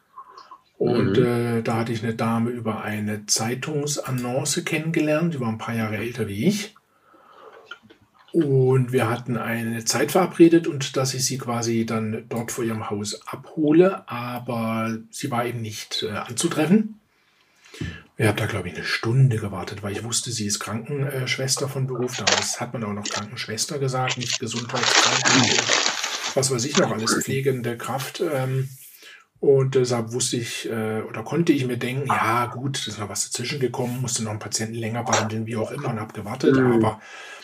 [0.78, 1.24] Und Mhm.
[1.24, 5.34] äh, da hatte ich eine Dame über eine Zeitungsannonce kennengelernt.
[5.34, 6.74] Die war ein paar Jahre älter wie ich.
[8.32, 12.88] Und wir hatten eine Zeit verabredet und dass ich sie quasi dann dort vor ihrem
[12.88, 17.00] Haus abhole, aber sie war eben nicht äh, anzutreffen.
[18.16, 21.86] Ich habe da, glaube ich, eine Stunde gewartet, weil ich wusste, sie ist Krankenschwester von
[21.86, 22.18] Beruf.
[22.18, 25.58] Damals hat man auch noch Krankenschwester gesagt, nicht Gesundheitskranken,
[26.34, 28.20] was weiß ich noch alles, pflegende Kraft.
[28.20, 28.68] Ähm,
[29.40, 33.08] und deshalb wusste ich äh, oder konnte ich mir denken, ja gut, es ist noch
[33.08, 36.56] was dazwischen gekommen, musste noch einen Patienten länger behandeln, wie auch immer, und habe gewartet.
[36.56, 36.72] Mhm.
[36.72, 37.00] Aber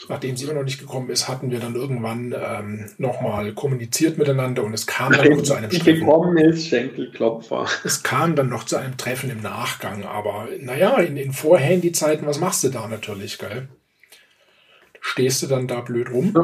[0.09, 4.62] nachdem sie immer noch nicht gekommen ist, hatten wir dann irgendwann ähm, nochmal kommuniziert miteinander
[4.62, 6.00] und es kam dann noch zu einem Treffen.
[6.00, 7.66] gekommen ist, Schenkelklopfer.
[7.85, 12.38] Es kam dann noch zu einem Treffen im Nachgang, aber naja, in, in Vorhandy-Zeiten, was
[12.38, 13.68] machst du da natürlich, gell?
[15.06, 16.35] stehst du dann da blöd rum.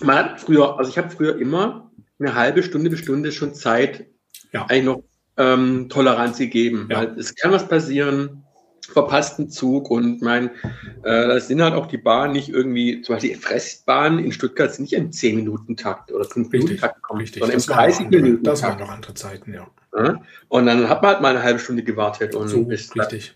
[0.00, 4.06] Man hat früher, also ich habe früher immer eine halbe Stunde bis Stunde schon Zeit
[4.52, 4.66] Ja.
[4.68, 5.02] eigentlich noch
[5.36, 6.88] ähm, Toleranz gegeben.
[6.90, 6.98] Ja.
[6.98, 8.44] Weil es kann was passieren,
[8.92, 10.50] verpassten Zug und mein,
[11.02, 14.72] äh, das sind halt auch die Bahnen nicht irgendwie, zum Beispiel die Fressbahn in Stuttgart
[14.72, 17.40] sind nicht im 10-Minuten-Takt oder 5-Minuten-Takt gekommen, Richtig.
[17.40, 18.62] sondern im Das noch andere, das 30-Minuten-Takt.
[18.62, 19.66] waren noch andere Zeiten, ja.
[19.96, 20.20] Ja?
[20.48, 23.34] Und dann hat man halt mal eine halbe Stunde gewartet und So, ist richtig.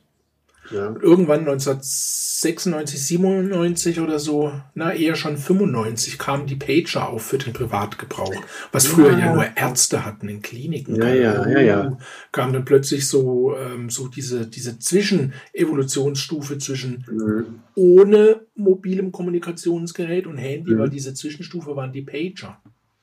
[0.72, 0.94] Ja.
[1.00, 7.52] Irgendwann 1996, 97 oder so, na eher schon 95, kamen die Pager auf für den
[7.52, 8.34] Privatgebrauch.
[8.72, 9.34] Was früher ja, Ja.
[9.34, 10.96] nur Ärzte hatten in Kliniken.
[10.96, 11.98] Ja, ja, ja, ja.
[12.32, 17.60] Kam dann plötzlich so, ähm, so diese, diese Zwischenevolutionsstufe zwischen Mhm.
[17.74, 20.78] ohne mobilem Kommunikationsgerät und Handy, Mhm.
[20.78, 22.60] weil diese Zwischenstufe waren die Pager.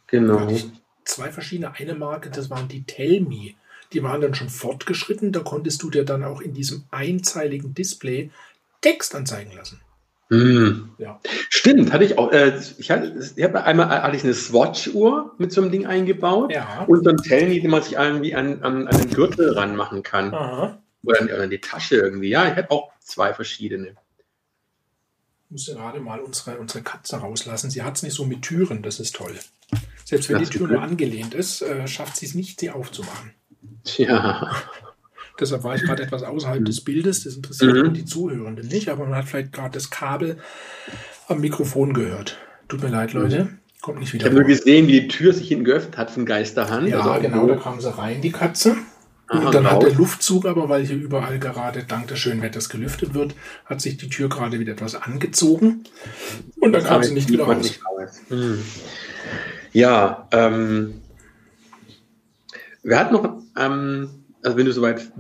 [0.08, 0.48] Genau.
[1.06, 1.72] Zwei verschiedene.
[1.76, 3.52] Eine Marke, das waren die Tellme.
[3.94, 5.32] Die waren dann schon fortgeschritten.
[5.32, 8.30] Da konntest du dir dann auch in diesem einzeiligen Display
[8.82, 9.82] Text anzeigen lassen.
[10.30, 10.92] Mhm.
[11.00, 11.20] Ja.
[11.50, 12.32] Stimmt, hatte ich auch.
[12.32, 16.52] Äh, ich hatte, ich habe einmal hatte ich eine Swatch-Uhr mit so einem Ding eingebaut
[16.54, 16.84] Ja.
[16.86, 20.34] und so ein Tellme, den man sich irgendwie an, an, an den Gürtel ranmachen kann.
[20.34, 20.82] Aha.
[21.04, 22.30] Oder, an, an die Tasche irgendwie.
[22.30, 23.88] Ja, ich hatte auch zwei verschiedene.
[25.46, 27.72] Ich musste gerade mal unsere, unsere Katze rauslassen.
[27.72, 28.84] Sie hat es nicht so mit Türen.
[28.84, 29.34] Das ist toll.
[30.06, 33.32] Selbst wenn die Tür nur angelehnt ist, äh, schafft sie es nicht, sie aufzumachen.
[33.96, 34.52] Tja.
[35.40, 37.24] Deshalb war ich gerade etwas außerhalb des Bildes.
[37.24, 37.94] Das interessiert Mhm.
[37.94, 40.38] die Zuhörenden nicht, aber man hat vielleicht gerade das Kabel
[41.28, 42.38] am Mikrofon gehört.
[42.68, 43.50] Tut mir leid, Leute.
[43.82, 44.26] Kommt nicht Ich wieder.
[44.26, 46.90] habe nur gesehen, wie die Tür sich hinten geöffnet hat von Geisterhand.
[46.90, 48.76] Ja, Also, genau, da kam sie rein, die Katze.
[49.28, 49.84] Aha, und dann hat raus.
[49.86, 53.96] der Luftzug aber, weil hier überall gerade dank des schönen Wetters gelüftet wird, hat sich
[53.96, 55.84] die Tür gerade wieder etwas angezogen.
[56.60, 57.58] Und dann kam sie nicht wieder raus.
[57.64, 57.80] nicht.
[58.30, 58.60] Hm.
[59.72, 60.96] Ja, ähm,
[62.84, 64.10] wer hat noch, ähm,
[64.44, 65.12] also wenn du soweit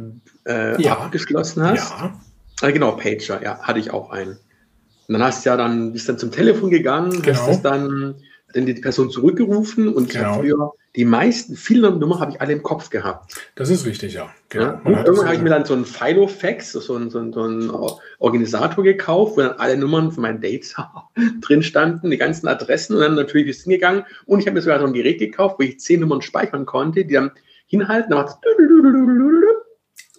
[0.47, 0.97] äh, Ja.
[0.99, 2.19] abgeschlossen hast, Ja,
[2.61, 4.31] Ah, genau, Pager, ja, hatte ich auch einen.
[4.31, 7.39] Und dann hast du ja dann, bist dann zum Telefon gegangen, Genau.
[7.47, 8.15] hast dann,
[8.53, 10.39] dann die Person zurückgerufen und Genau.
[10.39, 13.33] früher die meisten, viele Nummern habe ich alle im Kopf gehabt.
[13.55, 14.29] das ist richtig, ja.
[14.49, 14.65] Genau.
[14.65, 14.81] Ja?
[15.05, 17.71] Irgendwann habe ich mir dann so einen Filofax, so einen, so einen, so einen
[18.17, 20.75] Organisator gekauft, wo dann alle Nummern von meinen Dates
[21.41, 24.03] drin standen, die ganzen Adressen und dann natürlich ist es hingegangen.
[24.25, 27.05] Und ich habe mir sogar so ein Gerät gekauft, wo ich zehn Nummern speichern konnte,
[27.05, 27.31] die dann
[27.69, 28.49] hinhalten, dann macht es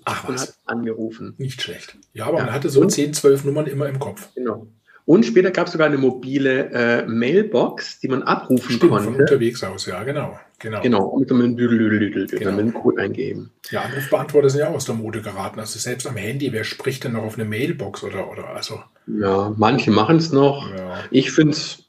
[0.05, 1.35] Ach und was, hat angerufen.
[1.39, 1.97] nicht schlecht.
[2.15, 2.45] Ja, aber Ja.
[2.45, 4.29] man hatte so Und- 10, 12 Nummern immer im Kopf.
[4.35, 4.67] Genau.
[5.07, 9.21] Und später gab es sogar eine mobile äh, Mailbox, die man abrufen Stimmt, von konnte.
[9.23, 10.39] unterwegs aus, ja, genau.
[10.61, 10.81] Genau.
[10.83, 12.51] Genau, und mit einem Düdelüdelüdel, Genau.
[12.53, 13.51] mit einem Code eingeben.
[13.71, 15.59] Ja, Anrufbeantworter sind ja auch aus der Mode geraten.
[15.59, 19.53] Also selbst am Handy, wer spricht denn noch auf eine Mailbox oder, oder also, Ja,
[19.57, 20.71] manche machen es noch.
[20.77, 20.99] ja.
[21.11, 21.85] Ich finde es,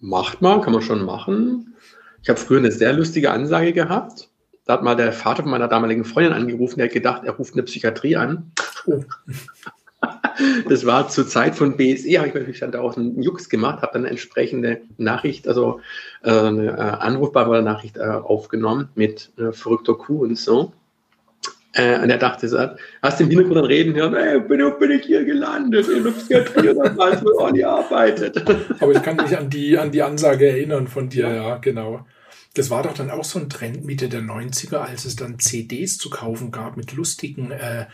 [0.00, 1.74] macht man, kann man schon machen.
[2.22, 4.28] Ich habe früher eine sehr lustige Ansage gehabt.
[4.66, 7.54] Da hat mal der Vater von meiner damaligen Freundin angerufen, der hat gedacht, er ruft
[7.54, 8.52] eine Psychiatrie an.
[8.86, 9.02] Oh.
[10.68, 13.92] Das war zur Zeit von BSE, habe ich natürlich dann daraus einen Jux gemacht, habe
[13.94, 15.80] dann eine entsprechende Nachricht, also
[16.22, 20.72] äh, eine äh, anrufbare Nachricht äh, aufgenommen mit äh, verrückter Kuh und so.
[21.72, 22.58] Äh, und er dachte, so,
[23.02, 26.10] hast du im Hintergrund dann reden hören, ey, bin, bin ich hier gelandet in der
[26.10, 28.42] Psychiatrie oder was, wo Olli arbeitet.
[28.80, 32.04] Aber ich kann mich an die, an die Ansage erinnern von dir, ja, genau.
[32.56, 35.98] Das war doch dann auch so ein Trend Mitte der 90er, als es dann CDs
[35.98, 37.86] zu kaufen gab mit lustigen äh,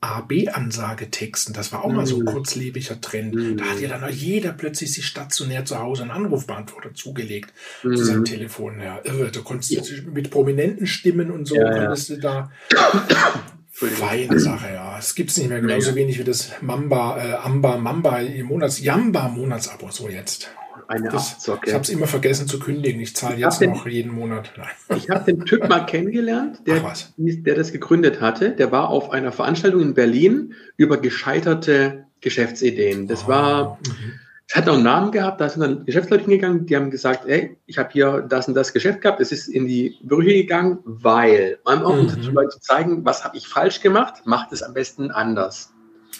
[0.00, 1.54] AB-Ansagetexten.
[1.54, 2.26] Das war auch mal so ein Mhm.
[2.26, 3.34] kurzlebiger Trend.
[3.34, 3.56] Mhm.
[3.56, 7.52] Da hat ja dann auch jeder plötzlich sich stationär zu Hause einen Anrufbeantworter zugelegt
[7.82, 7.96] Mhm.
[7.96, 8.80] zu seinem Telefon.
[8.80, 9.30] Ja, irre.
[9.30, 11.78] Du konntest mit prominenten Stimmen und so Ja, ja.
[11.86, 12.50] konntest du da.
[13.70, 14.98] Feine Sache, ja.
[14.98, 15.94] Es gibt es nicht mehr genauso Ja.
[15.94, 20.50] wenig wie das Mamba, äh, Amba, Mamba im Monats, Jamba Monatsabo, so jetzt.
[20.88, 21.68] Eine Das, Abzocke.
[21.68, 23.00] Ich habe es immer vergessen zu kündigen.
[23.00, 24.50] Ich zahle jetzt den- noch jeden Monat.
[24.56, 24.96] Nein.
[24.98, 26.82] Ich habe den Typ mal kennengelernt, der,
[27.18, 28.52] der das gegründet hatte.
[28.52, 33.06] Der war auf einer Veranstaltung in Berlin über gescheiterte Geschäftsideen.
[33.06, 34.12] Das war, Mhm.
[34.48, 37.58] es hat noch einen Namen gehabt, da sind dann Geschäftsleute hingegangen, die haben gesagt, ey,
[37.66, 41.58] ich habe hier das und das Geschäft gehabt, es ist in die Brüche gegangen, weil,
[41.64, 42.08] um auch Mhm.
[42.48, 45.70] Zu zeigen, was habe ich falsch gemacht, macht es am besten anders.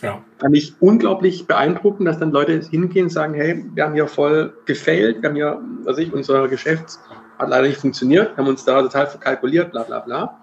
[0.02, 0.22] Ja.
[0.38, 4.54] Fand ich unglaublich beeindruckend, dass dann Leute hingehen und sagen, hey, wir haben hier voll
[4.64, 6.98] gefailt, wir haben hier, also ich, unser Geschäft
[7.38, 10.40] hat leider nicht funktioniert, haben uns da total verkalkuliert, bla bla bla.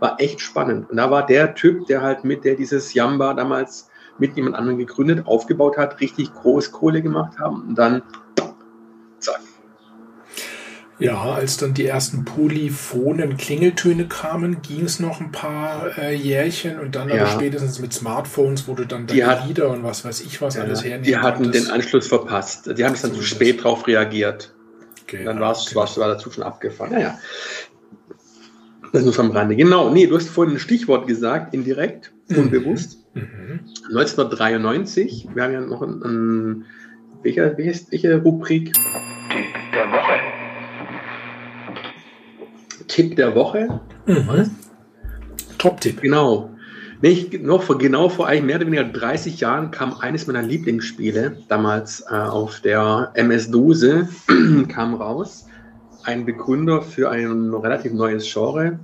[0.00, 0.90] War echt spannend.
[0.90, 3.88] Und da war der Typ, der halt mit, der dieses Jamba damals
[4.18, 8.02] mit jemand anderem gegründet, aufgebaut hat, richtig groß Kohle gemacht haben und dann.
[11.02, 16.78] Ja, als dann die ersten polyphonen Klingeltöne kamen, ging es noch ein paar äh, Jährchen
[16.78, 17.22] und dann Ja.
[17.22, 20.40] aber spätestens mit Smartphones, wo du dann Die deine hat- Lieder und was weiß ich
[20.40, 21.66] was alles hernehmen die hatten konntest.
[21.66, 22.78] den Anschluss verpasst.
[22.78, 23.62] Die haben es dann zu spät es.
[23.62, 24.54] drauf reagiert.
[25.06, 25.80] Genau, Dann war es genau.
[25.98, 26.92] war dazu schon abgefahren.
[26.92, 27.18] Naja.
[28.92, 29.56] Das nur vom Rande.
[29.56, 32.36] Genau, nee, du hast vorhin ein Stichwort gesagt, indirekt, Mhm.
[32.38, 32.98] unbewusst.
[33.14, 33.60] Mhm.
[33.90, 36.64] 1993, wir haben ja noch ein, ein
[37.22, 38.72] welche, welche, welche Rubrik?
[38.74, 40.31] Tipp der Woche.
[42.92, 43.80] Tipp der Woche?
[44.04, 44.50] Mhm.
[45.56, 46.02] Top-Tipp.
[46.02, 46.50] Genau.
[47.00, 51.38] Nicht, noch vor, genau vor eigentlich mehr oder weniger 30 Jahren kam eines meiner Lieblingsspiele,
[51.48, 54.10] damals äh, auf der MS-Dose,
[54.68, 55.46] kam raus.
[56.04, 58.78] Ein Begründer für ein relativ neues Genre,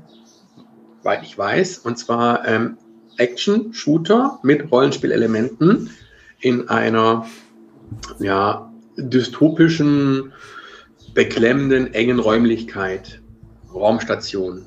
[1.03, 2.79] weil ich weiß, und zwar ähm,
[3.19, 5.91] Action-Shooter mit Rollenspielelementen
[6.41, 7.27] in einer
[8.21, 10.33] ja, dystopischen,
[11.13, 13.21] beklemmenden, engen Räumlichkeit.
[13.75, 14.67] Raumstation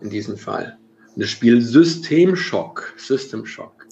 [0.00, 0.78] in diesem Fall.
[1.14, 2.92] Und das Spiel System Shock.
[2.96, 3.86] System Shock.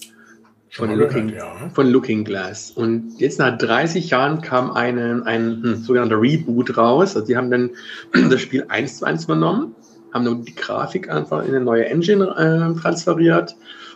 [0.71, 1.69] Von, Looking, gehört, ja.
[1.69, 2.71] von Looking Glass.
[2.71, 7.15] Und jetzt nach 30 Jahren kam eine, ein hm, sogenannter Reboot raus.
[7.15, 7.71] Also die haben dann
[8.29, 9.75] das Spiel eins zu eins übernommen,
[10.13, 13.55] haben nur die Grafik einfach in eine neue Engine äh, transferiert.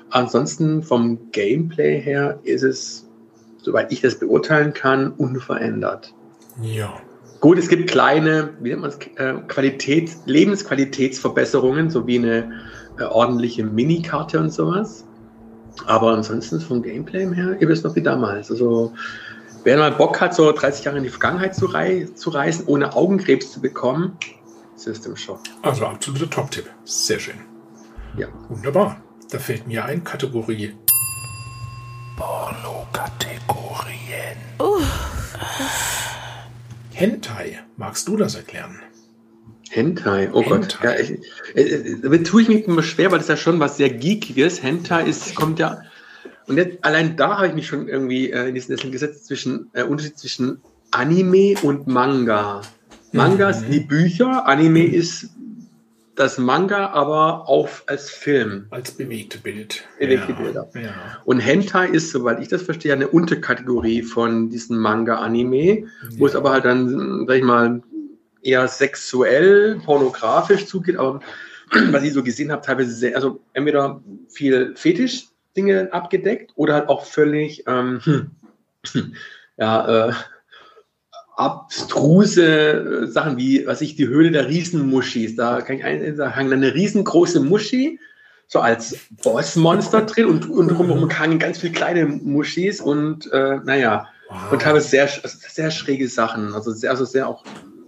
[0.10, 3.08] Ansonsten vom Gameplay her ist es,
[3.62, 6.14] soweit ich das beurteilen kann, unverändert.
[6.62, 7.02] Ja.
[7.44, 12.62] Gut, es gibt kleine, wie nennt man es, äh, Qualität, Lebensqualitätsverbesserungen, so wie eine
[12.98, 15.04] äh, ordentliche Minikarte und sowas.
[15.86, 18.50] Aber ansonsten vom Gameplay her ist es noch wie damals.
[18.50, 18.94] Also,
[19.66, 22.96] wer mal Bock hat, so 30 Jahre in die Vergangenheit zu, rei zu reisen, ohne
[22.96, 24.18] Augenkrebs zu bekommen,
[24.78, 25.42] System Shock.
[25.64, 26.70] Also absoluter Top-Tipp.
[26.86, 27.36] Sehr schön.
[28.16, 28.28] Ja.
[28.48, 29.02] Wunderbar.
[29.32, 30.76] Da fällt mir ein Kategorie.
[32.16, 34.38] Porno-Kategorien.
[36.94, 37.60] Hentai.
[37.78, 38.80] Magst du das erklären?
[39.70, 40.80] Hentai, oh Gott.
[40.80, 40.86] Hentai.
[40.86, 41.12] Ja, ich,
[41.56, 44.62] äh, äh, damit tue ich mich immer schwer, weil das ja schon was sehr Geekiges.
[44.62, 45.82] Hentai ist, kommt ja.
[46.48, 49.70] Und jetzt, allein da habe ich mich schon irgendwie äh, in diesen Sessel gesetzt zwischen
[49.74, 52.62] äh, Unterschied zwischen Anime und Manga.
[53.14, 53.54] Manga Mhm.
[53.54, 55.30] sind die Bücher, Anime ist
[56.16, 58.68] das Manga, aber auch als Film.
[58.70, 59.84] Als bewegte Bild.
[60.00, 60.38] Bewegte ja.
[60.38, 60.70] Bilder.
[60.76, 60.94] Ja.
[61.26, 66.52] Und Hentai ist, soweit ich das verstehe, eine Unterkategorie von diesem Manga-Anime, wo es aber
[66.52, 67.82] halt dann, sag ich mal,
[68.44, 71.20] eher sexuell, pornografisch zugeht, aber
[71.92, 77.06] was ich so gesehen habe, teilweise sehr, also entweder viel Fetisch-Dinge abgedeckt oder halt auch
[77.06, 78.02] völlig, ähm,
[79.58, 80.14] ja, äh,
[81.36, 85.36] abstruse äh, Sachen wie, was ich, die Höhle der Riesenmuschis.
[85.36, 88.00] Da kann ich ein, da hängt eine riesengroße Muschi,
[88.48, 94.08] so als Bossmonster drin und, und drumherum hängen ganz viele kleine Muschis und äh, naja,
[94.34, 94.52] Wow.
[94.52, 97.44] und teilweise sehr, also sehr schräge Sachen, also sehr, also sehr auch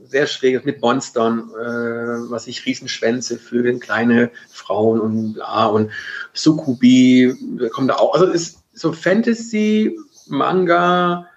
[0.08, 5.90] sehr schräg mit Monstern, äh, was ich Riesenschwänze, Vögel, kleine Frauen und bla und
[6.34, 7.34] Sukubi
[7.74, 8.14] kommt da auch.
[8.14, 11.28] Also ist so Fantasy, Manga,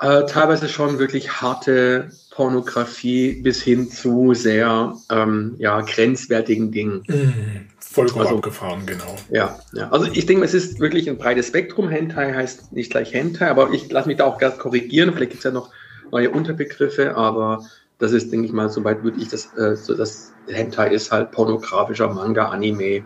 [0.00, 7.02] äh, teilweise schon wirklich harte Pornografie bis hin zu sehr ähm, ja, grenzwertigen Dingen.
[7.08, 7.66] Mhm.
[7.80, 9.16] Vollkommen Also- abgefahren, genau.
[9.30, 11.88] Ja, ja, also ich denke, es ist wirklich ein breites Spektrum.
[11.88, 15.12] Hentai heißt nicht gleich Hentai, aber ich lasse mich da auch gerne korrigieren.
[15.12, 15.70] Vielleicht gibt es ja noch
[16.12, 17.64] neue Unterbegriffe, aber
[17.98, 21.32] das ist, denke ich mal, soweit würde ich das, äh, so das Hentai ist halt
[21.32, 23.04] pornografischer Manga, Anime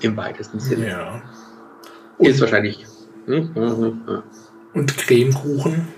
[0.00, 0.88] im weitesten Sinne.
[0.88, 1.22] Ja.
[2.20, 2.86] Ist wahrscheinlich.
[3.26, 4.22] Hm, hm, hm.
[4.74, 5.88] Und Cremekuchen.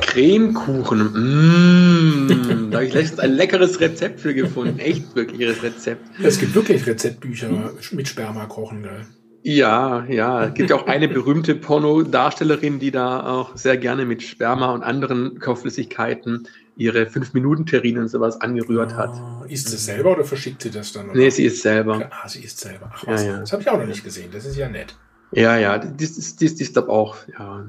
[0.00, 1.12] Cremekuchen.
[1.12, 4.78] Mmh, da habe ich letztens ein leckeres Rezept für gefunden.
[4.78, 6.02] Echt wirkliches Rezept.
[6.22, 7.48] Es gibt wirklich Rezeptbücher
[7.92, 9.06] mit Sperma kochen, gell?
[9.42, 10.46] Ja, ja.
[10.46, 14.82] Es gibt ja auch eine berühmte Pornodarstellerin, die da auch sehr gerne mit Sperma und
[14.82, 19.10] anderen Körperflüssigkeiten ihre 5-Minuten-Terrine und sowas angerührt hat.
[19.10, 21.10] Ah, Isst sie selber oder verschickt sie das dann?
[21.10, 21.18] Oder?
[21.18, 22.08] Nee, sie ist selber.
[22.10, 22.90] Ah, sie isst selber.
[22.94, 23.38] Ach, Ja, was, ja.
[23.40, 24.28] Das habe ich auch noch nicht gesehen.
[24.32, 24.94] Das ist ja nett.
[25.32, 27.66] Ja, ja, dies ist dies, dies, glaub auch, ja.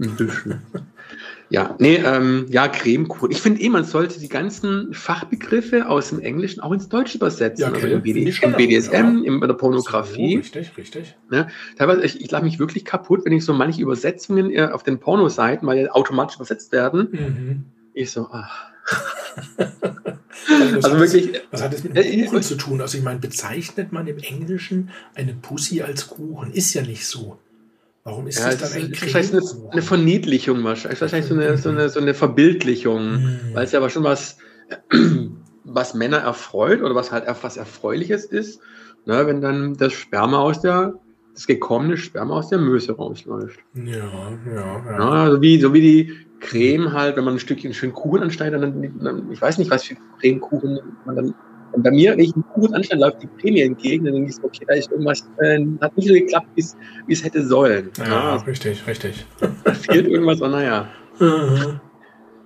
[0.00, 0.62] Ein bisschen.
[1.50, 3.32] Ja, nee, ähm, ja, Cremekuchen.
[3.32, 7.62] Ich finde eh, man sollte die ganzen Fachbegriffe aus dem Englischen auch ins Deutsche übersetzen.
[7.62, 7.90] Ja, also gell?
[7.92, 8.92] im, BD, im BDSM,
[9.24, 9.32] ja.
[9.32, 10.34] in der Pornografie.
[10.34, 11.16] So, richtig, richtig.
[11.28, 11.48] Ne?
[11.76, 15.00] Teilweise, ich, ich lache mich wirklich kaputt, wenn ich so manche Übersetzungen äh, auf den
[15.00, 17.08] Pornoseiten, weil die automatisch übersetzt werden.
[17.10, 17.64] Mhm.
[17.94, 18.66] Ich so, ach.
[19.56, 22.80] was Also hat das- wirklich, Was hat das mit Äh, Kuchen ich- zu tun?
[22.80, 26.52] Also ich meine, bezeichnet man im Englischen eine Pussy als Kuchen?
[26.52, 27.38] Ist ja nicht so.
[28.04, 31.68] Warum ist ja, das dann ist wahrscheinlich eine, eine Verniedlichung, wahrscheinlich, wahrscheinlich so eine, so
[31.68, 33.50] eine, so eine Verbildlichung, Mhm.
[33.52, 34.38] weil es ja aber schon was,
[35.64, 38.60] was Männer erfreut oder was halt erf- was Erfreuliches ist,
[39.04, 40.94] ne, wenn dann das Sperma aus der,
[41.34, 43.60] das gekommene Sperma aus der Möse rausläuft.
[43.74, 44.98] Ja, ja, ja.
[44.98, 48.62] Ja, also wie, so wie die Creme halt, wenn man ein Stückchen schön Kuchen anschneidet,
[48.62, 51.34] dann, dann ich weiß nicht, was für Cremekuchen man dann.
[51.72, 54.36] Und bei mir, wenn ich einen Kuchen anschneide, läuft die Creme entgegen, dann denke ich
[54.36, 57.90] so, okay, da ist irgendwas, äh, hat nicht so geklappt, wie es- hätte sollen.
[57.98, 59.24] Ja, Ja, richtig, richtig.
[59.64, 60.88] da fehlt irgendwas, aber naja.
[61.18, 61.80] Mhm.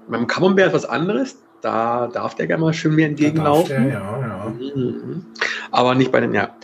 [0.08, 3.68] Beim Camembert ist was anderes, da darf der gerne mal schön mir Da darf entgegenlaufen.
[3.68, 4.54] der, ja, ja.
[4.76, 5.26] Mhm.
[5.70, 6.54] Aber nicht bei den, ja.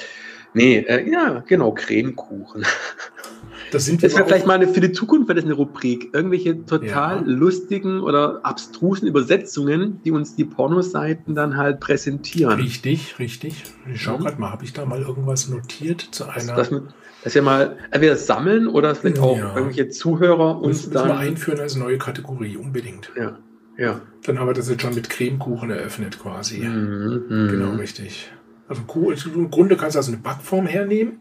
[0.52, 2.66] Nee, äh, ja, genau, Cremekuchen.
[3.72, 6.10] Das sind Das wäre vielleicht mal eine, für die Zukunft wäre das eine Rubrik.
[6.12, 7.22] Irgendwelche total Ja.
[7.24, 12.58] lustigen oder abstrusen Übersetzungen, die uns die Pornoseiten dann halt präsentieren.
[12.60, 13.62] Richtig, richtig.
[13.92, 14.22] Ich schau Mhm.
[14.24, 16.56] gerade mal, habe ich da mal irgendwas notiert zu Das, einer.
[16.56, 16.70] das,
[17.24, 19.54] das wir mal entweder sammeln oder vielleicht auch Ja.
[19.54, 21.10] irgendwelche Zuhörer uns müssen wir dann.
[21.12, 23.10] einführen als neue Kategorie, unbedingt.
[23.16, 23.38] Ja,
[23.78, 24.00] ja.
[24.24, 26.58] Dann haben wir das jetzt schon mit Cremekuchen eröffnet quasi.
[26.58, 27.48] Mhm, mhm.
[27.48, 28.30] Genau, richtig.
[28.68, 31.18] Also Kuh- also im Grunde kannst du also eine Backform hernehmen,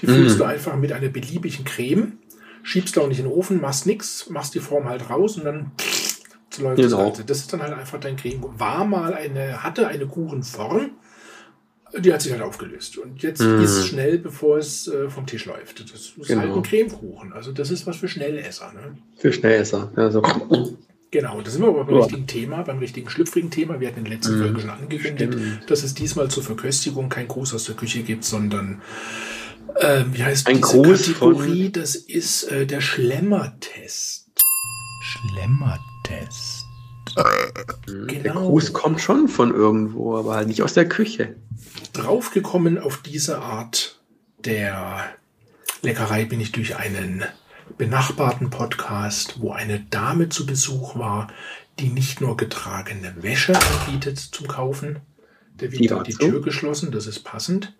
[0.00, 0.10] die Mhm.
[0.14, 2.18] füllst du einfach mit einer beliebigen Creme,
[2.62, 5.44] schiebst da auch nicht in den Ofen, machst nix, machst die Form halt raus und
[5.44, 5.70] dann
[6.58, 7.04] läuft das Genau.
[7.04, 7.24] Ganze.
[7.24, 8.42] Das ist dann halt einfach dein Creme.
[8.58, 10.90] War mal eine, hatte eine Kuchenform,
[11.98, 12.98] die hat sich halt aufgelöst.
[12.98, 13.60] Und jetzt Mhm.
[13.62, 15.80] ist schnell, bevor es äh, vom Tisch läuft.
[15.80, 16.40] Das ist Genau.
[16.42, 17.32] halt ein Cremekuchen.
[17.32, 18.72] Also das ist was für Schnellesser.
[18.74, 18.98] Ne?
[19.18, 19.92] Für Schnellesser.
[19.96, 20.22] Ja, so.
[21.12, 22.00] Genau, da sind wir aber beim Ja.
[22.02, 23.78] richtigen Thema, beim richtigen schlüpfrigen Thema.
[23.80, 24.42] Wir hatten in der letzten Mhm.
[24.42, 25.38] Folge schon angekündigt,
[25.68, 28.82] dass es diesmal zur Verköstigung kein Gruß aus der Küche gibt, sondern
[29.80, 31.70] ähm, wie heißt Ein diese Gruß Kategorie?
[31.72, 34.30] Das ist äh, der Schlemmertest.
[35.02, 36.64] Schlemmertest.
[37.16, 38.48] Der Genau.
[38.48, 41.36] Gruß kommt schon von irgendwo, aber halt nicht aus der Küche.
[41.92, 44.00] Draufgekommen auf diese Art
[44.44, 45.04] der
[45.82, 47.24] Leckerei bin ich durch einen
[47.78, 51.28] benachbarten Podcast, wo eine Dame zu Besuch war,
[51.78, 55.00] die nicht nur getragene Wäsche anbietet zum Kaufen,
[55.60, 56.18] der Die hat die so?
[56.18, 57.74] Tür geschlossen, das ist passend,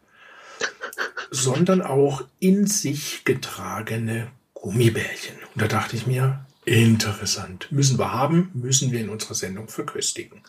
[1.31, 5.37] sondern auch in sich getragene Gummibärchen.
[5.55, 10.43] Und da dachte ich mir, interessant, müssen wir haben, müssen wir in unserer Sendung verköstigen.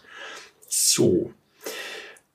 [0.68, 1.34] So,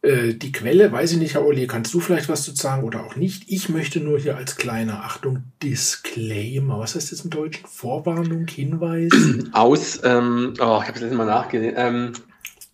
[0.03, 3.05] äh, die Quelle, weiß ich nicht, Herr Olli, kannst du vielleicht was zu sagen oder
[3.05, 3.45] auch nicht?
[3.47, 6.81] Ich möchte nur hier als kleiner Achtung Disclaimer.
[6.81, 7.67] Was heißt das im Deutschen?
[7.67, 9.13] Vorwarnung, Hinweis?
[9.53, 11.75] Aus, ähm, oh, ich habe es letztes Mal nachgesehen.
[11.77, 12.13] Ähm,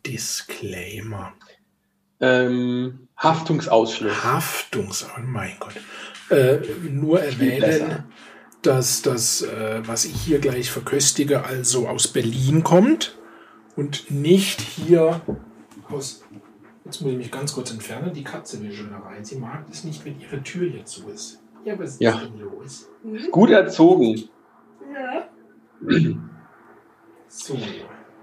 [0.07, 1.35] Disclaimer.
[2.21, 4.25] ähm, Haftungsausschluss.
[4.25, 5.07] Haftungs...
[5.17, 5.75] Oh mein Gott.
[6.31, 6.59] Äh,
[6.91, 8.05] nur erwähnen,
[8.63, 13.19] dass das, äh, was ich hier gleich verköstige, also aus Berlin kommt
[13.77, 15.21] und nicht hier
[15.91, 16.25] aus...
[16.85, 18.15] Jetzt muss ich mich ganz kurz entfernen.
[18.15, 19.23] Die Katze will schon da rein.
[19.23, 21.43] Sie mag es nicht, wenn ihre Tür hier zu ist.
[21.65, 22.19] Ja, was ist Ja.
[22.19, 22.89] denn los?
[23.31, 24.29] Gut erzogen.
[27.29, 27.59] So.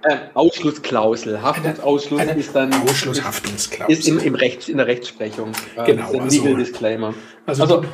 [0.08, 1.42] Äh, Ausschlussklausel.
[1.42, 3.92] Haftungsausschluss Eine ist dann Ausschlusshaftungsklausel.
[3.98, 5.52] ist im, im Rechts, in der Rechtsprechung.
[5.76, 7.14] Äh, Genau, ist ein also- Legal Disclaimer.
[7.46, 7.86] Also, Also-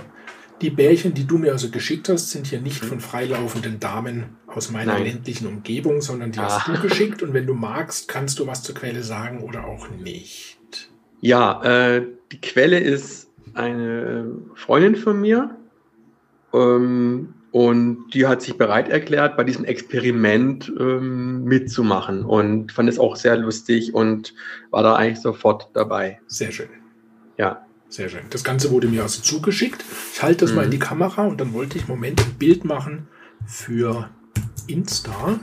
[0.62, 4.70] die, Bärchen, die du mir also geschickt hast, sind hier nicht von freilaufenden Damen aus
[4.72, 5.06] meiner Nein.
[5.06, 6.74] ländlichen Umgebung, sondern die hast Ah.
[6.74, 7.24] du geschickt.
[7.24, 10.58] Und wenn du magst, kannst du was zur Quelle sagen oder auch nicht.
[11.22, 15.56] Ja, äh, die Quelle ist eine Freundin von mir.
[16.54, 22.98] Ähm, und die hat sich bereit erklärt, bei diesem Experiment ähm, mitzumachen und fand es
[22.98, 24.34] auch sehr lustig und
[24.70, 26.20] war da eigentlich sofort dabei.
[26.28, 26.70] Sehr schön.
[27.38, 27.66] Ja.
[27.90, 28.22] Sehr schön.
[28.30, 29.84] Das Ganze wurde mir also zugeschickt.
[30.14, 30.66] Ich halte das mal Mhm.
[30.66, 33.08] in die Kamera und dann wollte ich im Moment ein Bild machen
[33.46, 34.10] für
[34.68, 35.40] Insta,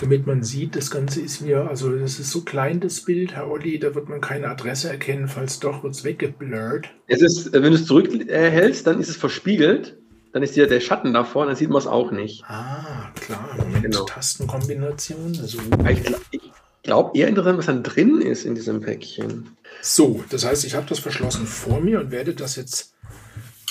[0.00, 3.48] damit man sieht, das Ganze ist mir, also das ist so klein, das Bild, Herr
[3.50, 6.88] Olli, da wird man keine Adresse erkennen, falls doch, wird es weggeblurrt.
[7.06, 9.98] Es ist, wenn du es zurückhältst, dann ist es verspiegelt.
[10.34, 12.42] Dann ist ja der Schatten davor, dann sieht man es auch nicht.
[12.48, 14.04] Ah, klar, Moment, Genau.
[14.04, 15.32] Tastenkombination.
[15.32, 15.58] So.
[15.70, 16.40] Aber Ich, gl- ich
[16.82, 19.56] glaube eher interessant, was dann drin ist in diesem Päckchen.
[19.80, 22.94] so, das heißt, ich habe das verschlossen vor mir und werde das jetzt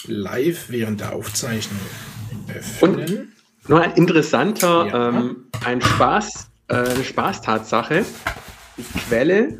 [0.07, 1.79] live während der Aufzeichnung
[2.47, 3.33] öffnen.
[3.67, 5.09] Nur ein interessanter, Ja.
[5.09, 8.05] ähm, ein Spaß, äh, eine Spaßtatsache.
[8.77, 9.59] Die Quelle,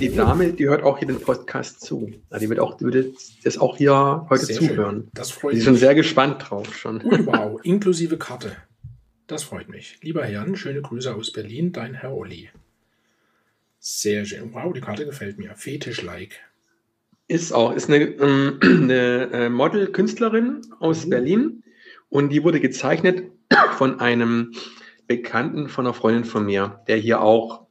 [0.00, 2.12] die Dame, die hört auch hier den Podcast zu.
[2.30, 4.94] Ja, die wird auch, die wird das auch hier heute Sehr zuhören.
[5.02, 5.10] schön.
[5.14, 5.64] Das freut mich.
[5.64, 7.02] schon sehr gespannt drauf schon.
[7.04, 8.56] Wow, inklusive Karte.
[9.26, 9.98] Das freut mich.
[10.02, 12.50] Lieber Herr Jan, schöne Grüße aus Berlin, dein Herr Olli.
[13.78, 14.52] Sehr schön.
[14.52, 15.54] Wow, die Karte gefällt mir.
[15.54, 16.36] Fetisch-like.
[17.28, 21.10] Ist auch, ist eine, ähm, eine äh, Model-Künstlerin aus Mhm.
[21.10, 21.62] Berlin
[22.08, 23.24] und die wurde gezeichnet
[23.76, 24.52] von einem
[25.06, 27.65] Bekannten von einer Freundin von mir, der hier auch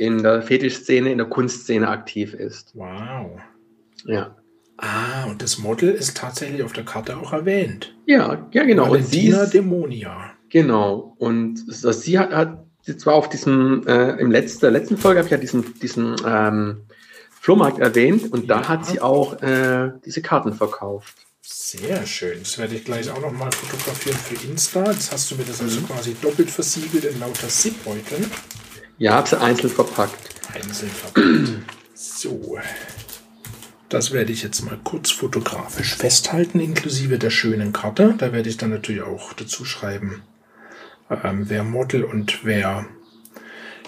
[0.00, 2.70] in der Fetischszene, in der Kunstszene aktiv ist.
[2.74, 3.38] Wow.
[4.06, 4.34] Ja.
[4.78, 7.94] Ah, und das Model ist tatsächlich auf der Karte auch erwähnt.
[8.06, 8.90] Ja, ja, genau.
[8.92, 10.30] Und sie Valentina ist, Demonia.
[10.48, 11.14] genau.
[11.18, 15.18] Und so, sie hat, hat sie zwar auf diesem, äh, im letzten, der letzten Folge
[15.18, 16.78] habe ich ja diesen, diesen ähm,
[17.42, 18.68] Flohmarkt erwähnt und da Ja.
[18.68, 21.14] hat sie auch äh, diese Karten verkauft.
[21.42, 22.38] Sehr schön.
[22.38, 24.90] Das werde ich gleich auch nochmal fotografieren für Insta.
[24.92, 25.86] Jetzt hast du mir das also Mhm.
[25.88, 28.24] quasi doppelt versiegelt in lauter Zip-Beuteln.
[29.00, 30.14] Ja, habe sie einzeln verpackt.
[30.54, 31.66] Einzeln verpackt.
[31.94, 32.58] so.
[33.88, 38.14] Das werde ich jetzt mal kurz fotografisch festhalten, inklusive der schönen Karte.
[38.18, 40.22] Da werde ich dann natürlich auch dazu schreiben,
[41.24, 42.84] ähm, wer Model und wer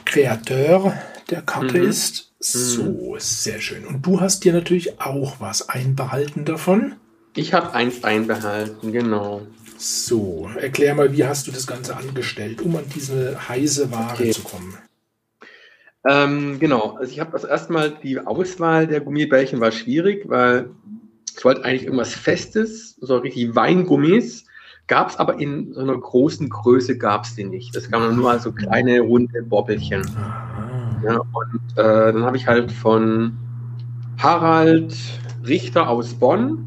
[0.07, 0.95] Kreateur
[1.31, 1.89] der Karte Mhm.
[1.91, 2.33] ist.
[2.41, 3.85] So, sehr schön.
[3.87, 6.97] Und du hast dir natürlich auch was einbehalten davon.
[7.37, 9.43] Ich habe eins einbehalten, genau.
[9.77, 14.31] So, erklär mal, wie hast du das Ganze angestellt, um an diese heiße Ware Okay.
[14.33, 14.77] zu kommen?
[16.09, 20.71] Ähm, genau, also ich habe also erstmal die Auswahl der Gummibärchen war schwierig, weil
[21.37, 24.45] ich wollte eigentlich irgendwas Festes, so richtig Weingummis.
[24.89, 27.75] Gab es aber in so einer großen Größe gab es die nicht.
[27.75, 30.03] Das gab nur also kleine runde Bobbelchen.
[31.05, 33.37] Ja, und äh, dann habe ich halt von
[34.19, 34.95] Harald
[35.47, 36.67] Richter aus Bonn,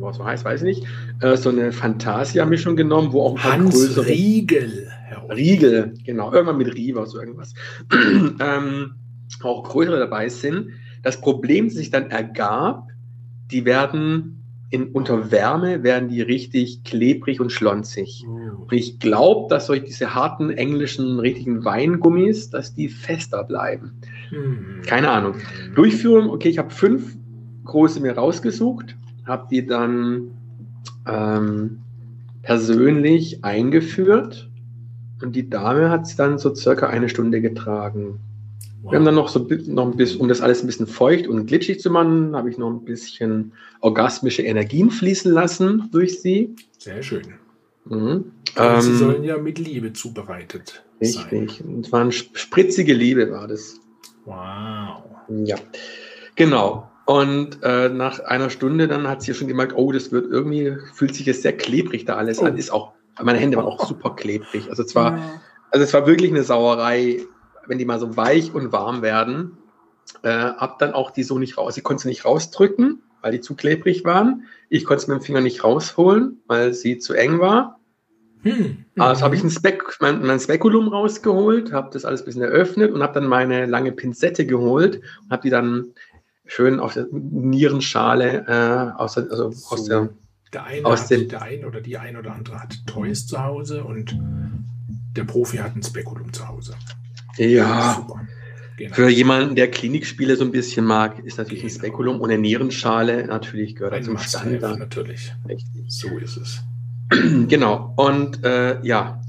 [0.00, 0.86] was so heißt, weiß ich nicht,
[1.20, 4.90] äh, so eine Fantasia-Mischung genommen, wo auch ein paar Hans größere Riegel.
[5.30, 7.54] Riegel, genau, irgendwann mit Riva, so irgendwas,
[8.40, 8.94] ähm,
[9.42, 10.70] auch größere dabei sind.
[11.02, 12.88] Das Problem, das sich dann ergab,
[13.50, 14.38] die werden
[14.70, 18.24] in, unter Wärme, werden die richtig klebrig und schlonzig.
[18.26, 18.62] Oh.
[18.62, 23.92] Und ich glaube, dass durch diese harten englischen richtigen Weingummis, dass die fester bleiben.
[24.28, 24.82] Hm.
[24.86, 25.34] Keine Ahnung.
[25.74, 27.16] Durchführung, okay, ich habe fünf
[27.64, 30.32] große mir rausgesucht, habe die dann
[31.06, 31.78] ähm,
[32.42, 34.47] persönlich eingeführt
[35.22, 38.18] und die Dame hat es dann so circa eine Stunde getragen.
[38.82, 38.92] Wow.
[38.92, 41.46] Wir haben dann noch so noch ein bisschen, um das alles ein bisschen feucht und
[41.46, 46.54] glitschig zu machen, habe ich noch ein bisschen orgasmische Energien fließen lassen durch sie.
[46.78, 47.22] Sehr schön.
[47.86, 48.26] Mhm.
[48.54, 51.24] Aber Sie Ähm, sollen ja mit Liebe zubereitet sein.
[51.30, 51.64] richtig.
[51.64, 53.80] Und es war eine sp- spritzige Liebe, war das.
[54.24, 55.02] Wow.
[55.44, 55.56] Ja,
[56.36, 56.88] genau.
[57.06, 61.14] Und äh, nach einer Stunde dann hat sie schon gemerkt, oh, das wird irgendwie, fühlt
[61.14, 62.54] sich jetzt sehr klebrig da alles an.
[62.54, 62.56] Oh.
[62.58, 62.92] Ist auch,
[63.22, 64.68] meine Hände waren auch super klebrig.
[64.70, 65.18] Also es war,
[65.70, 67.20] also es war wirklich eine Sauerei,
[67.66, 69.58] wenn die mal so weich und warm werden.
[70.22, 71.76] Äh, hab dann auch die so nicht raus.
[71.76, 74.44] Ich konnte sie nicht rausdrücken, weil die zu klebrig waren.
[74.68, 77.78] Ich konnte sie mit dem Finger nicht rausholen, weil sie zu eng war.
[78.42, 78.84] Hm.
[78.96, 82.92] Also habe ich ein Spek mein, mein Spekulum rausgeholt, habe das alles ein bisschen eröffnet
[82.92, 85.92] und habe dann meine lange Pinzette geholt und habe die dann
[86.46, 89.86] schön auf der Nierenschale äh, aus, der, also aus So.
[89.86, 90.08] der
[90.52, 93.84] Der eine, Aus hat, der ein oder die ein oder andere hat Toys zu Hause
[93.84, 94.16] und
[95.16, 96.74] der Profi hat ein Spekulum zu Hause.
[97.36, 98.06] ja.
[98.76, 98.94] Genau.
[98.94, 101.78] für jemanden, der Klinikspiele so ein bisschen mag, ist natürlich ein Genau.
[101.80, 104.78] Spekulum und eine Nierenschale natürlich gehört Ein zum Standard.
[104.78, 105.34] natürlich.
[105.48, 105.84] Richtig.
[105.88, 106.62] So ist es.
[107.48, 107.92] Genau.
[107.96, 109.20] Und äh, ja,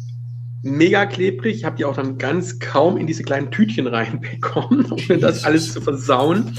[0.62, 1.56] mega klebrig.
[1.56, 5.36] Ich habe die auch dann ganz kaum in diese kleinen Tütchen reinbekommen, um mir das
[5.38, 5.44] Jesus.
[5.46, 6.58] alles zu versauen.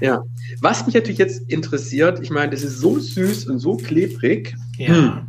[0.00, 0.06] Ja.
[0.08, 0.22] Ja.
[0.60, 4.88] Was mich natürlich jetzt interessiert, ich meine, das ist so süß und so klebrig, Ja.
[4.94, 5.26] Hm.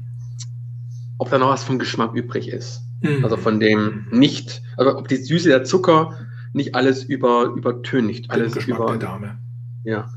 [1.17, 2.81] ob da noch was vom Geschmack übrig ist.
[3.01, 3.23] Hm.
[3.23, 6.17] Also von dem nicht, also ob die Süße, der Zucker
[6.53, 8.25] nicht alles über, übertüncht.
[8.25, 8.87] Den Alles Geschmack über.
[8.91, 9.37] der Dame.
[9.83, 10.09] Ja.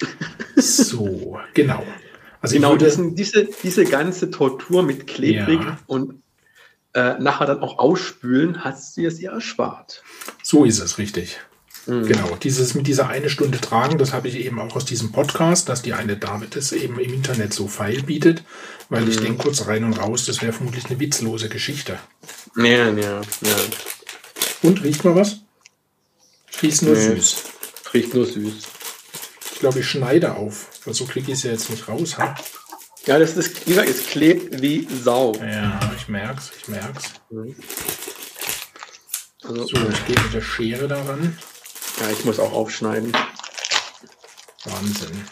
[0.56, 1.82] So, genau.
[2.40, 5.78] Also Genau, würde, diese, diese ganze Tortur mit klebrig Ja.
[5.86, 6.21] und
[6.94, 10.02] äh, nachher dann auch ausspülen, hast du es ihr erspart.
[10.42, 11.38] so ist es, richtig.
[11.86, 12.06] Mhm.
[12.06, 15.68] Genau, dieses mit dieser eine Stunde tragen, das habe ich eben auch aus diesem Podcast,
[15.68, 18.44] dass die eine Dame das eben im Internet so feil bietet,
[18.88, 19.24] weil ich Mhm.
[19.24, 21.98] denke kurz rein und raus, das wäre vermutlich eine witzlose Geschichte.
[22.56, 23.56] Ja, ja, ja.
[24.62, 25.38] Und riecht mal was?
[26.62, 27.16] Riecht nur Nee.
[27.16, 27.36] süß.
[27.94, 28.54] Riecht nur süß.
[29.54, 32.16] Ich glaube, ich schneide auf, weil so kriege ich es ja jetzt nicht raus.
[32.18, 32.34] Ha?
[33.06, 35.34] Ja, das ist, wie gesagt, es klebt wie Sau.
[35.36, 37.12] Ja, ich merk's, ich merk's.
[39.42, 41.36] Also, So, ich gehe mit der Schere daran.
[42.00, 43.12] ja, ich muss auch aufschneiden.
[44.64, 45.24] Wahnsinn.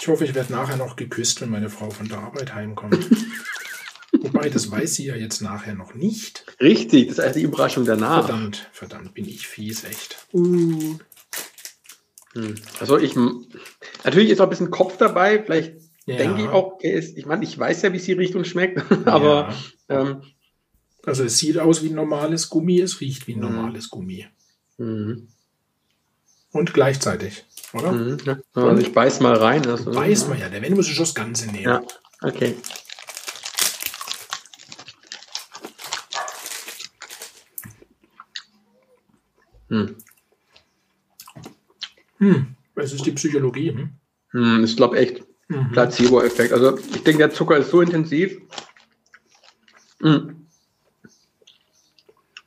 [0.00, 3.06] Ich hoffe, ich werde nachher noch geküsst, wenn meine Frau von der Arbeit heimkommt.
[4.12, 6.46] Wobei, das weiß sie ja jetzt nachher noch nicht.
[6.60, 8.24] Richtig, das ist die Überraschung danach.
[8.26, 10.16] Verdammt, verdammt, bin ich fies, echt.
[10.30, 11.00] Hm.
[12.80, 13.14] Also ich,
[14.04, 15.74] natürlich ist auch ein bisschen Kopf dabei, vielleicht
[16.06, 16.16] Ja.
[16.18, 18.78] denke ich auch, okay, ist, ich meine, ich weiß ja, wie sie riecht und schmeckt,
[19.06, 19.52] aber
[19.88, 20.00] Ja.
[20.02, 20.22] ähm,
[21.04, 23.42] Also es sieht aus wie ein normales Gummi, es riecht wie ein Mhm.
[23.54, 24.26] normales Gummi.
[24.78, 25.28] mhm,
[26.52, 27.92] Und gleichzeitig, oder?
[27.92, 28.38] mhm, ja.
[28.54, 29.66] also ich beiß mal rein.
[29.66, 31.64] Also, Weiß man ja, der Wenn muss ich das Ganze nehmen.
[31.64, 31.82] Ja,
[32.22, 32.54] okay.
[39.68, 39.96] Hm.
[42.18, 43.72] Hm, es ist die Psychologie.
[43.72, 43.90] Hm?
[44.30, 45.72] Hm, ich glaube echt Mhm.
[45.72, 46.52] Placebo-Effekt.
[46.52, 48.40] Also ich denke, der Zucker ist so intensiv.
[50.00, 50.46] Hm.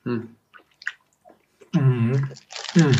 [0.04, 0.36] Hm.
[1.74, 2.30] Mhm.
[2.74, 2.92] Hm.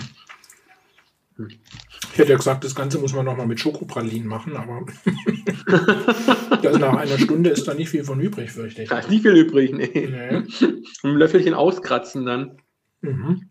[2.12, 4.86] Ich hätte ja gesagt, das Ganze muss man nochmal mit Schokopralinen machen, aber
[6.80, 8.90] nach einer Stunde ist da nicht viel von übrig, fürchte ich.
[8.90, 9.90] Da ist nicht viel übrig, nee.
[9.94, 10.44] Nee.
[11.04, 12.62] Ein Löffelchen auskratzen dann.
[13.02, 13.50] Mhm.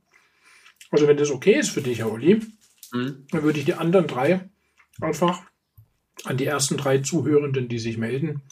[0.91, 2.41] Also wenn das okay ist für dich, Herr Olli,
[2.93, 3.27] Hm.
[3.31, 4.49] dann würde ich die anderen drei
[5.01, 5.43] einfach
[6.25, 8.43] an die ersten drei Zuhörenden, die sich melden,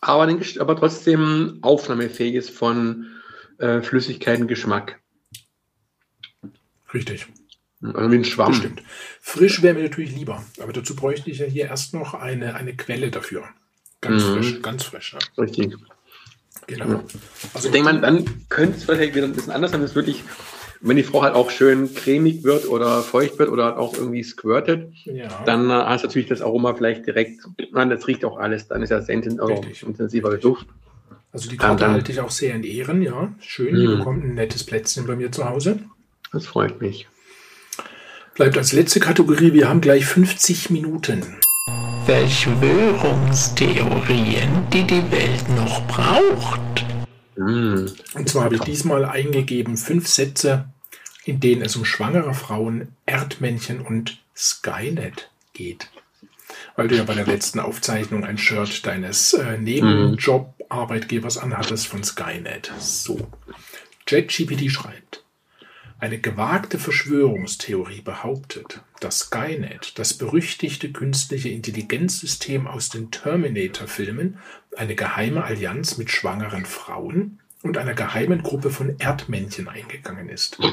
[0.00, 3.06] aber, den, aber trotzdem aufnahmefähig ist von
[3.58, 5.00] äh, Flüssigkeitengeschmack.
[6.94, 7.26] Richtig.
[7.82, 8.48] Also wie ein Schwamm.
[8.52, 8.82] Das stimmt.
[9.22, 12.74] Frisch wäre mir natürlich lieber, aber dazu bräuchte ich ja hier erst noch eine, eine
[12.76, 13.44] Quelle dafür.
[14.02, 14.32] Ganz Mhm.
[14.34, 15.14] frisch, ganz frisch.
[15.14, 15.42] Ja.
[15.42, 15.74] Richtig.
[16.66, 17.02] Genau.
[17.54, 19.94] Also Ich denke mal, dann könnte es vielleicht wieder ein bisschen anders sein, wenn es
[19.94, 20.22] wirklich,
[20.82, 24.22] wenn die Frau halt auch schön cremig wird oder feucht wird oder halt auch irgendwie
[24.22, 27.40] squirtet, ja, dann äh, hast du natürlich das Aroma vielleicht direkt,
[27.72, 29.06] nein, das riecht auch alles, dann ist ja also
[29.54, 29.82] Richtig.
[29.82, 30.66] intensiver Duft.
[31.32, 33.32] also die Karte halte ich auch sehr in Ehren, ja.
[33.40, 33.98] Schön, die Mhm.
[33.98, 35.80] bekommt ein nettes Plätzchen bei mir zu Hause.
[36.32, 37.08] Das freut mich.
[38.34, 41.36] Bleibt als letzte Kategorie, wir haben gleich 50 Minuten.
[42.06, 46.86] Verschwörungstheorien, die die Welt noch braucht.
[47.36, 47.86] Mm.
[48.14, 50.66] Und zwar habe ich diesmal eingegeben fünf Sätze,
[51.24, 55.90] in denen es um schwangere Frauen, Erdmännchen und Skynet geht.
[56.76, 62.72] Weil du ja bei der letzten Aufzeichnung ein Shirt deines äh, Nebenjob-Arbeitgebers anhattest von Skynet.
[62.78, 63.28] So.
[64.08, 65.24] JetGPT schreibt,
[66.00, 74.38] eine gewagte Verschwörungstheorie behauptet, dass Skynet, das berüchtigte künstliche Intelligenzsystem aus den Terminator-Filmen,
[74.76, 80.58] eine geheime Allianz mit schwangeren Frauen und einer geheimen Gruppe von Erdmännchen eingegangen ist.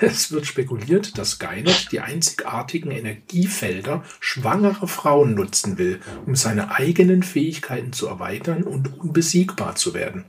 [0.00, 7.22] Es wird spekuliert, dass Skynet die einzigartigen Energiefelder schwangerer Frauen nutzen will, um seine eigenen
[7.22, 10.24] Fähigkeiten zu erweitern und unbesiegbar zu werden.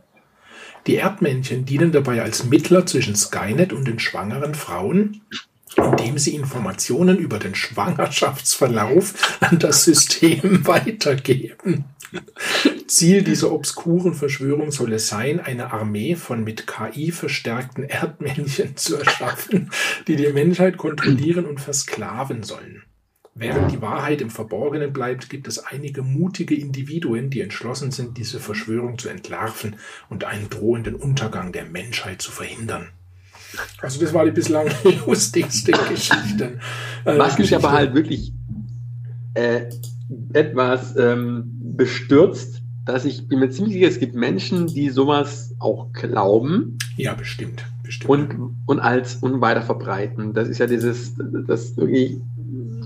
[0.87, 5.21] Die Erdmännchen dienen dabei als Mittler zwischen Skynet und den schwangeren Frauen,
[5.75, 11.85] indem sie Informationen über den Schwangerschaftsverlauf an das System weitergeben.
[12.87, 18.97] Ziel dieser obskuren Verschwörung soll es sein, eine Armee von mit KI verstärkten Erdmännchen zu
[18.97, 19.71] erschaffen,
[20.07, 22.83] die die Menschheit kontrollieren und versklaven sollen.
[23.33, 28.39] Während die Wahrheit im Verborgenen bleibt, gibt es einige mutige Individuen, die entschlossen sind, diese
[28.41, 29.77] Verschwörung zu entlarven
[30.09, 32.89] und einen drohenden Untergang der Menschheit zu verhindern.
[33.81, 34.67] Also das war die bislang
[35.07, 36.59] lustigste Geschichte.
[37.05, 38.33] Äh, Was mich aber halt wirklich
[39.33, 39.69] äh,
[40.33, 41.43] etwas ähm,
[41.75, 47.13] bestürzt, dass ich bin mir ziemlich sicher, es gibt Menschen, die sowas auch glauben Ja,
[47.13, 47.65] bestimmt.
[47.83, 48.09] bestimmt.
[48.09, 50.33] und, und als und weiter verbreiten.
[50.33, 51.13] Das ist ja dieses,
[51.47, 52.17] das wirklich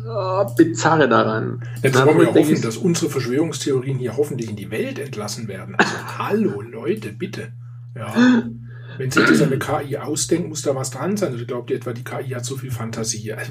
[0.05, 1.63] äh, Bizarre daran.
[1.81, 5.75] Jetzt wollen wir ja hoffen, dass unsere Verschwörungstheorien hier hoffentlich in die Welt entlassen werden.
[5.75, 7.51] Also, hallo Leute, bitte.
[7.95, 8.43] Ja.
[8.97, 11.33] Wenn sich das eine KI ausdenkt, muss da was dran sein.
[11.33, 13.33] Oder glaubt ihr etwa, die KI hat so viel Fantasie?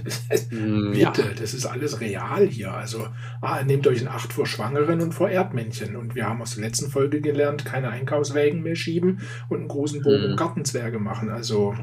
[0.48, 1.12] Hm, Bitte, ja.
[1.38, 2.72] das ist alles real hier.
[2.72, 3.08] Also,
[3.42, 5.96] ah, nehmt euch in Acht vor Schwangeren und vor Erdmännchen.
[5.96, 10.00] Und wir haben aus der letzten Folge gelernt, keine Einkaufswägen mehr schieben und einen großen
[10.02, 10.36] Bogen um Mhm.
[10.36, 11.28] Gartenzwerge machen.
[11.28, 11.74] Also,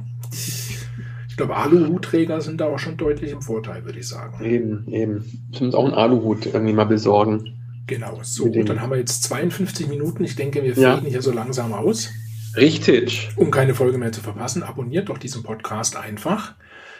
[1.46, 4.44] glaube, Aluhutträger sind da auch schon deutlich im Vorteil, würde ich sagen.
[4.44, 5.26] Eben, eben.
[5.52, 7.54] Ich muss auch einen Aluhut irgendwie mal besorgen.
[7.88, 8.48] Genau, so.
[8.50, 10.24] Dem- Dann haben wir jetzt 52 Minuten.
[10.24, 10.96] Ich denke, wir Ja.
[10.98, 12.10] fliegen hier so langsam aus.
[12.56, 13.30] Richtig.
[13.38, 16.56] Um keine Folge mehr zu verpassen, abonniert doch diesen Podcast einfach.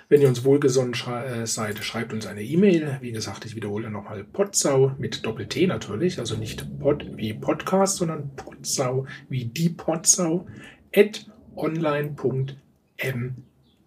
[0.10, 2.98] Wenn ihr uns wohlgesonnen schrei äh, seid, schreibt uns eine E-Mail.
[3.00, 6.20] Wie gesagt, ich wiederhole nochmal Potsau mit Doppel-T natürlich.
[6.20, 10.48] Also nicht Pod wie Podcast, sondern Potsau wie die Potsau
[10.94, 11.26] at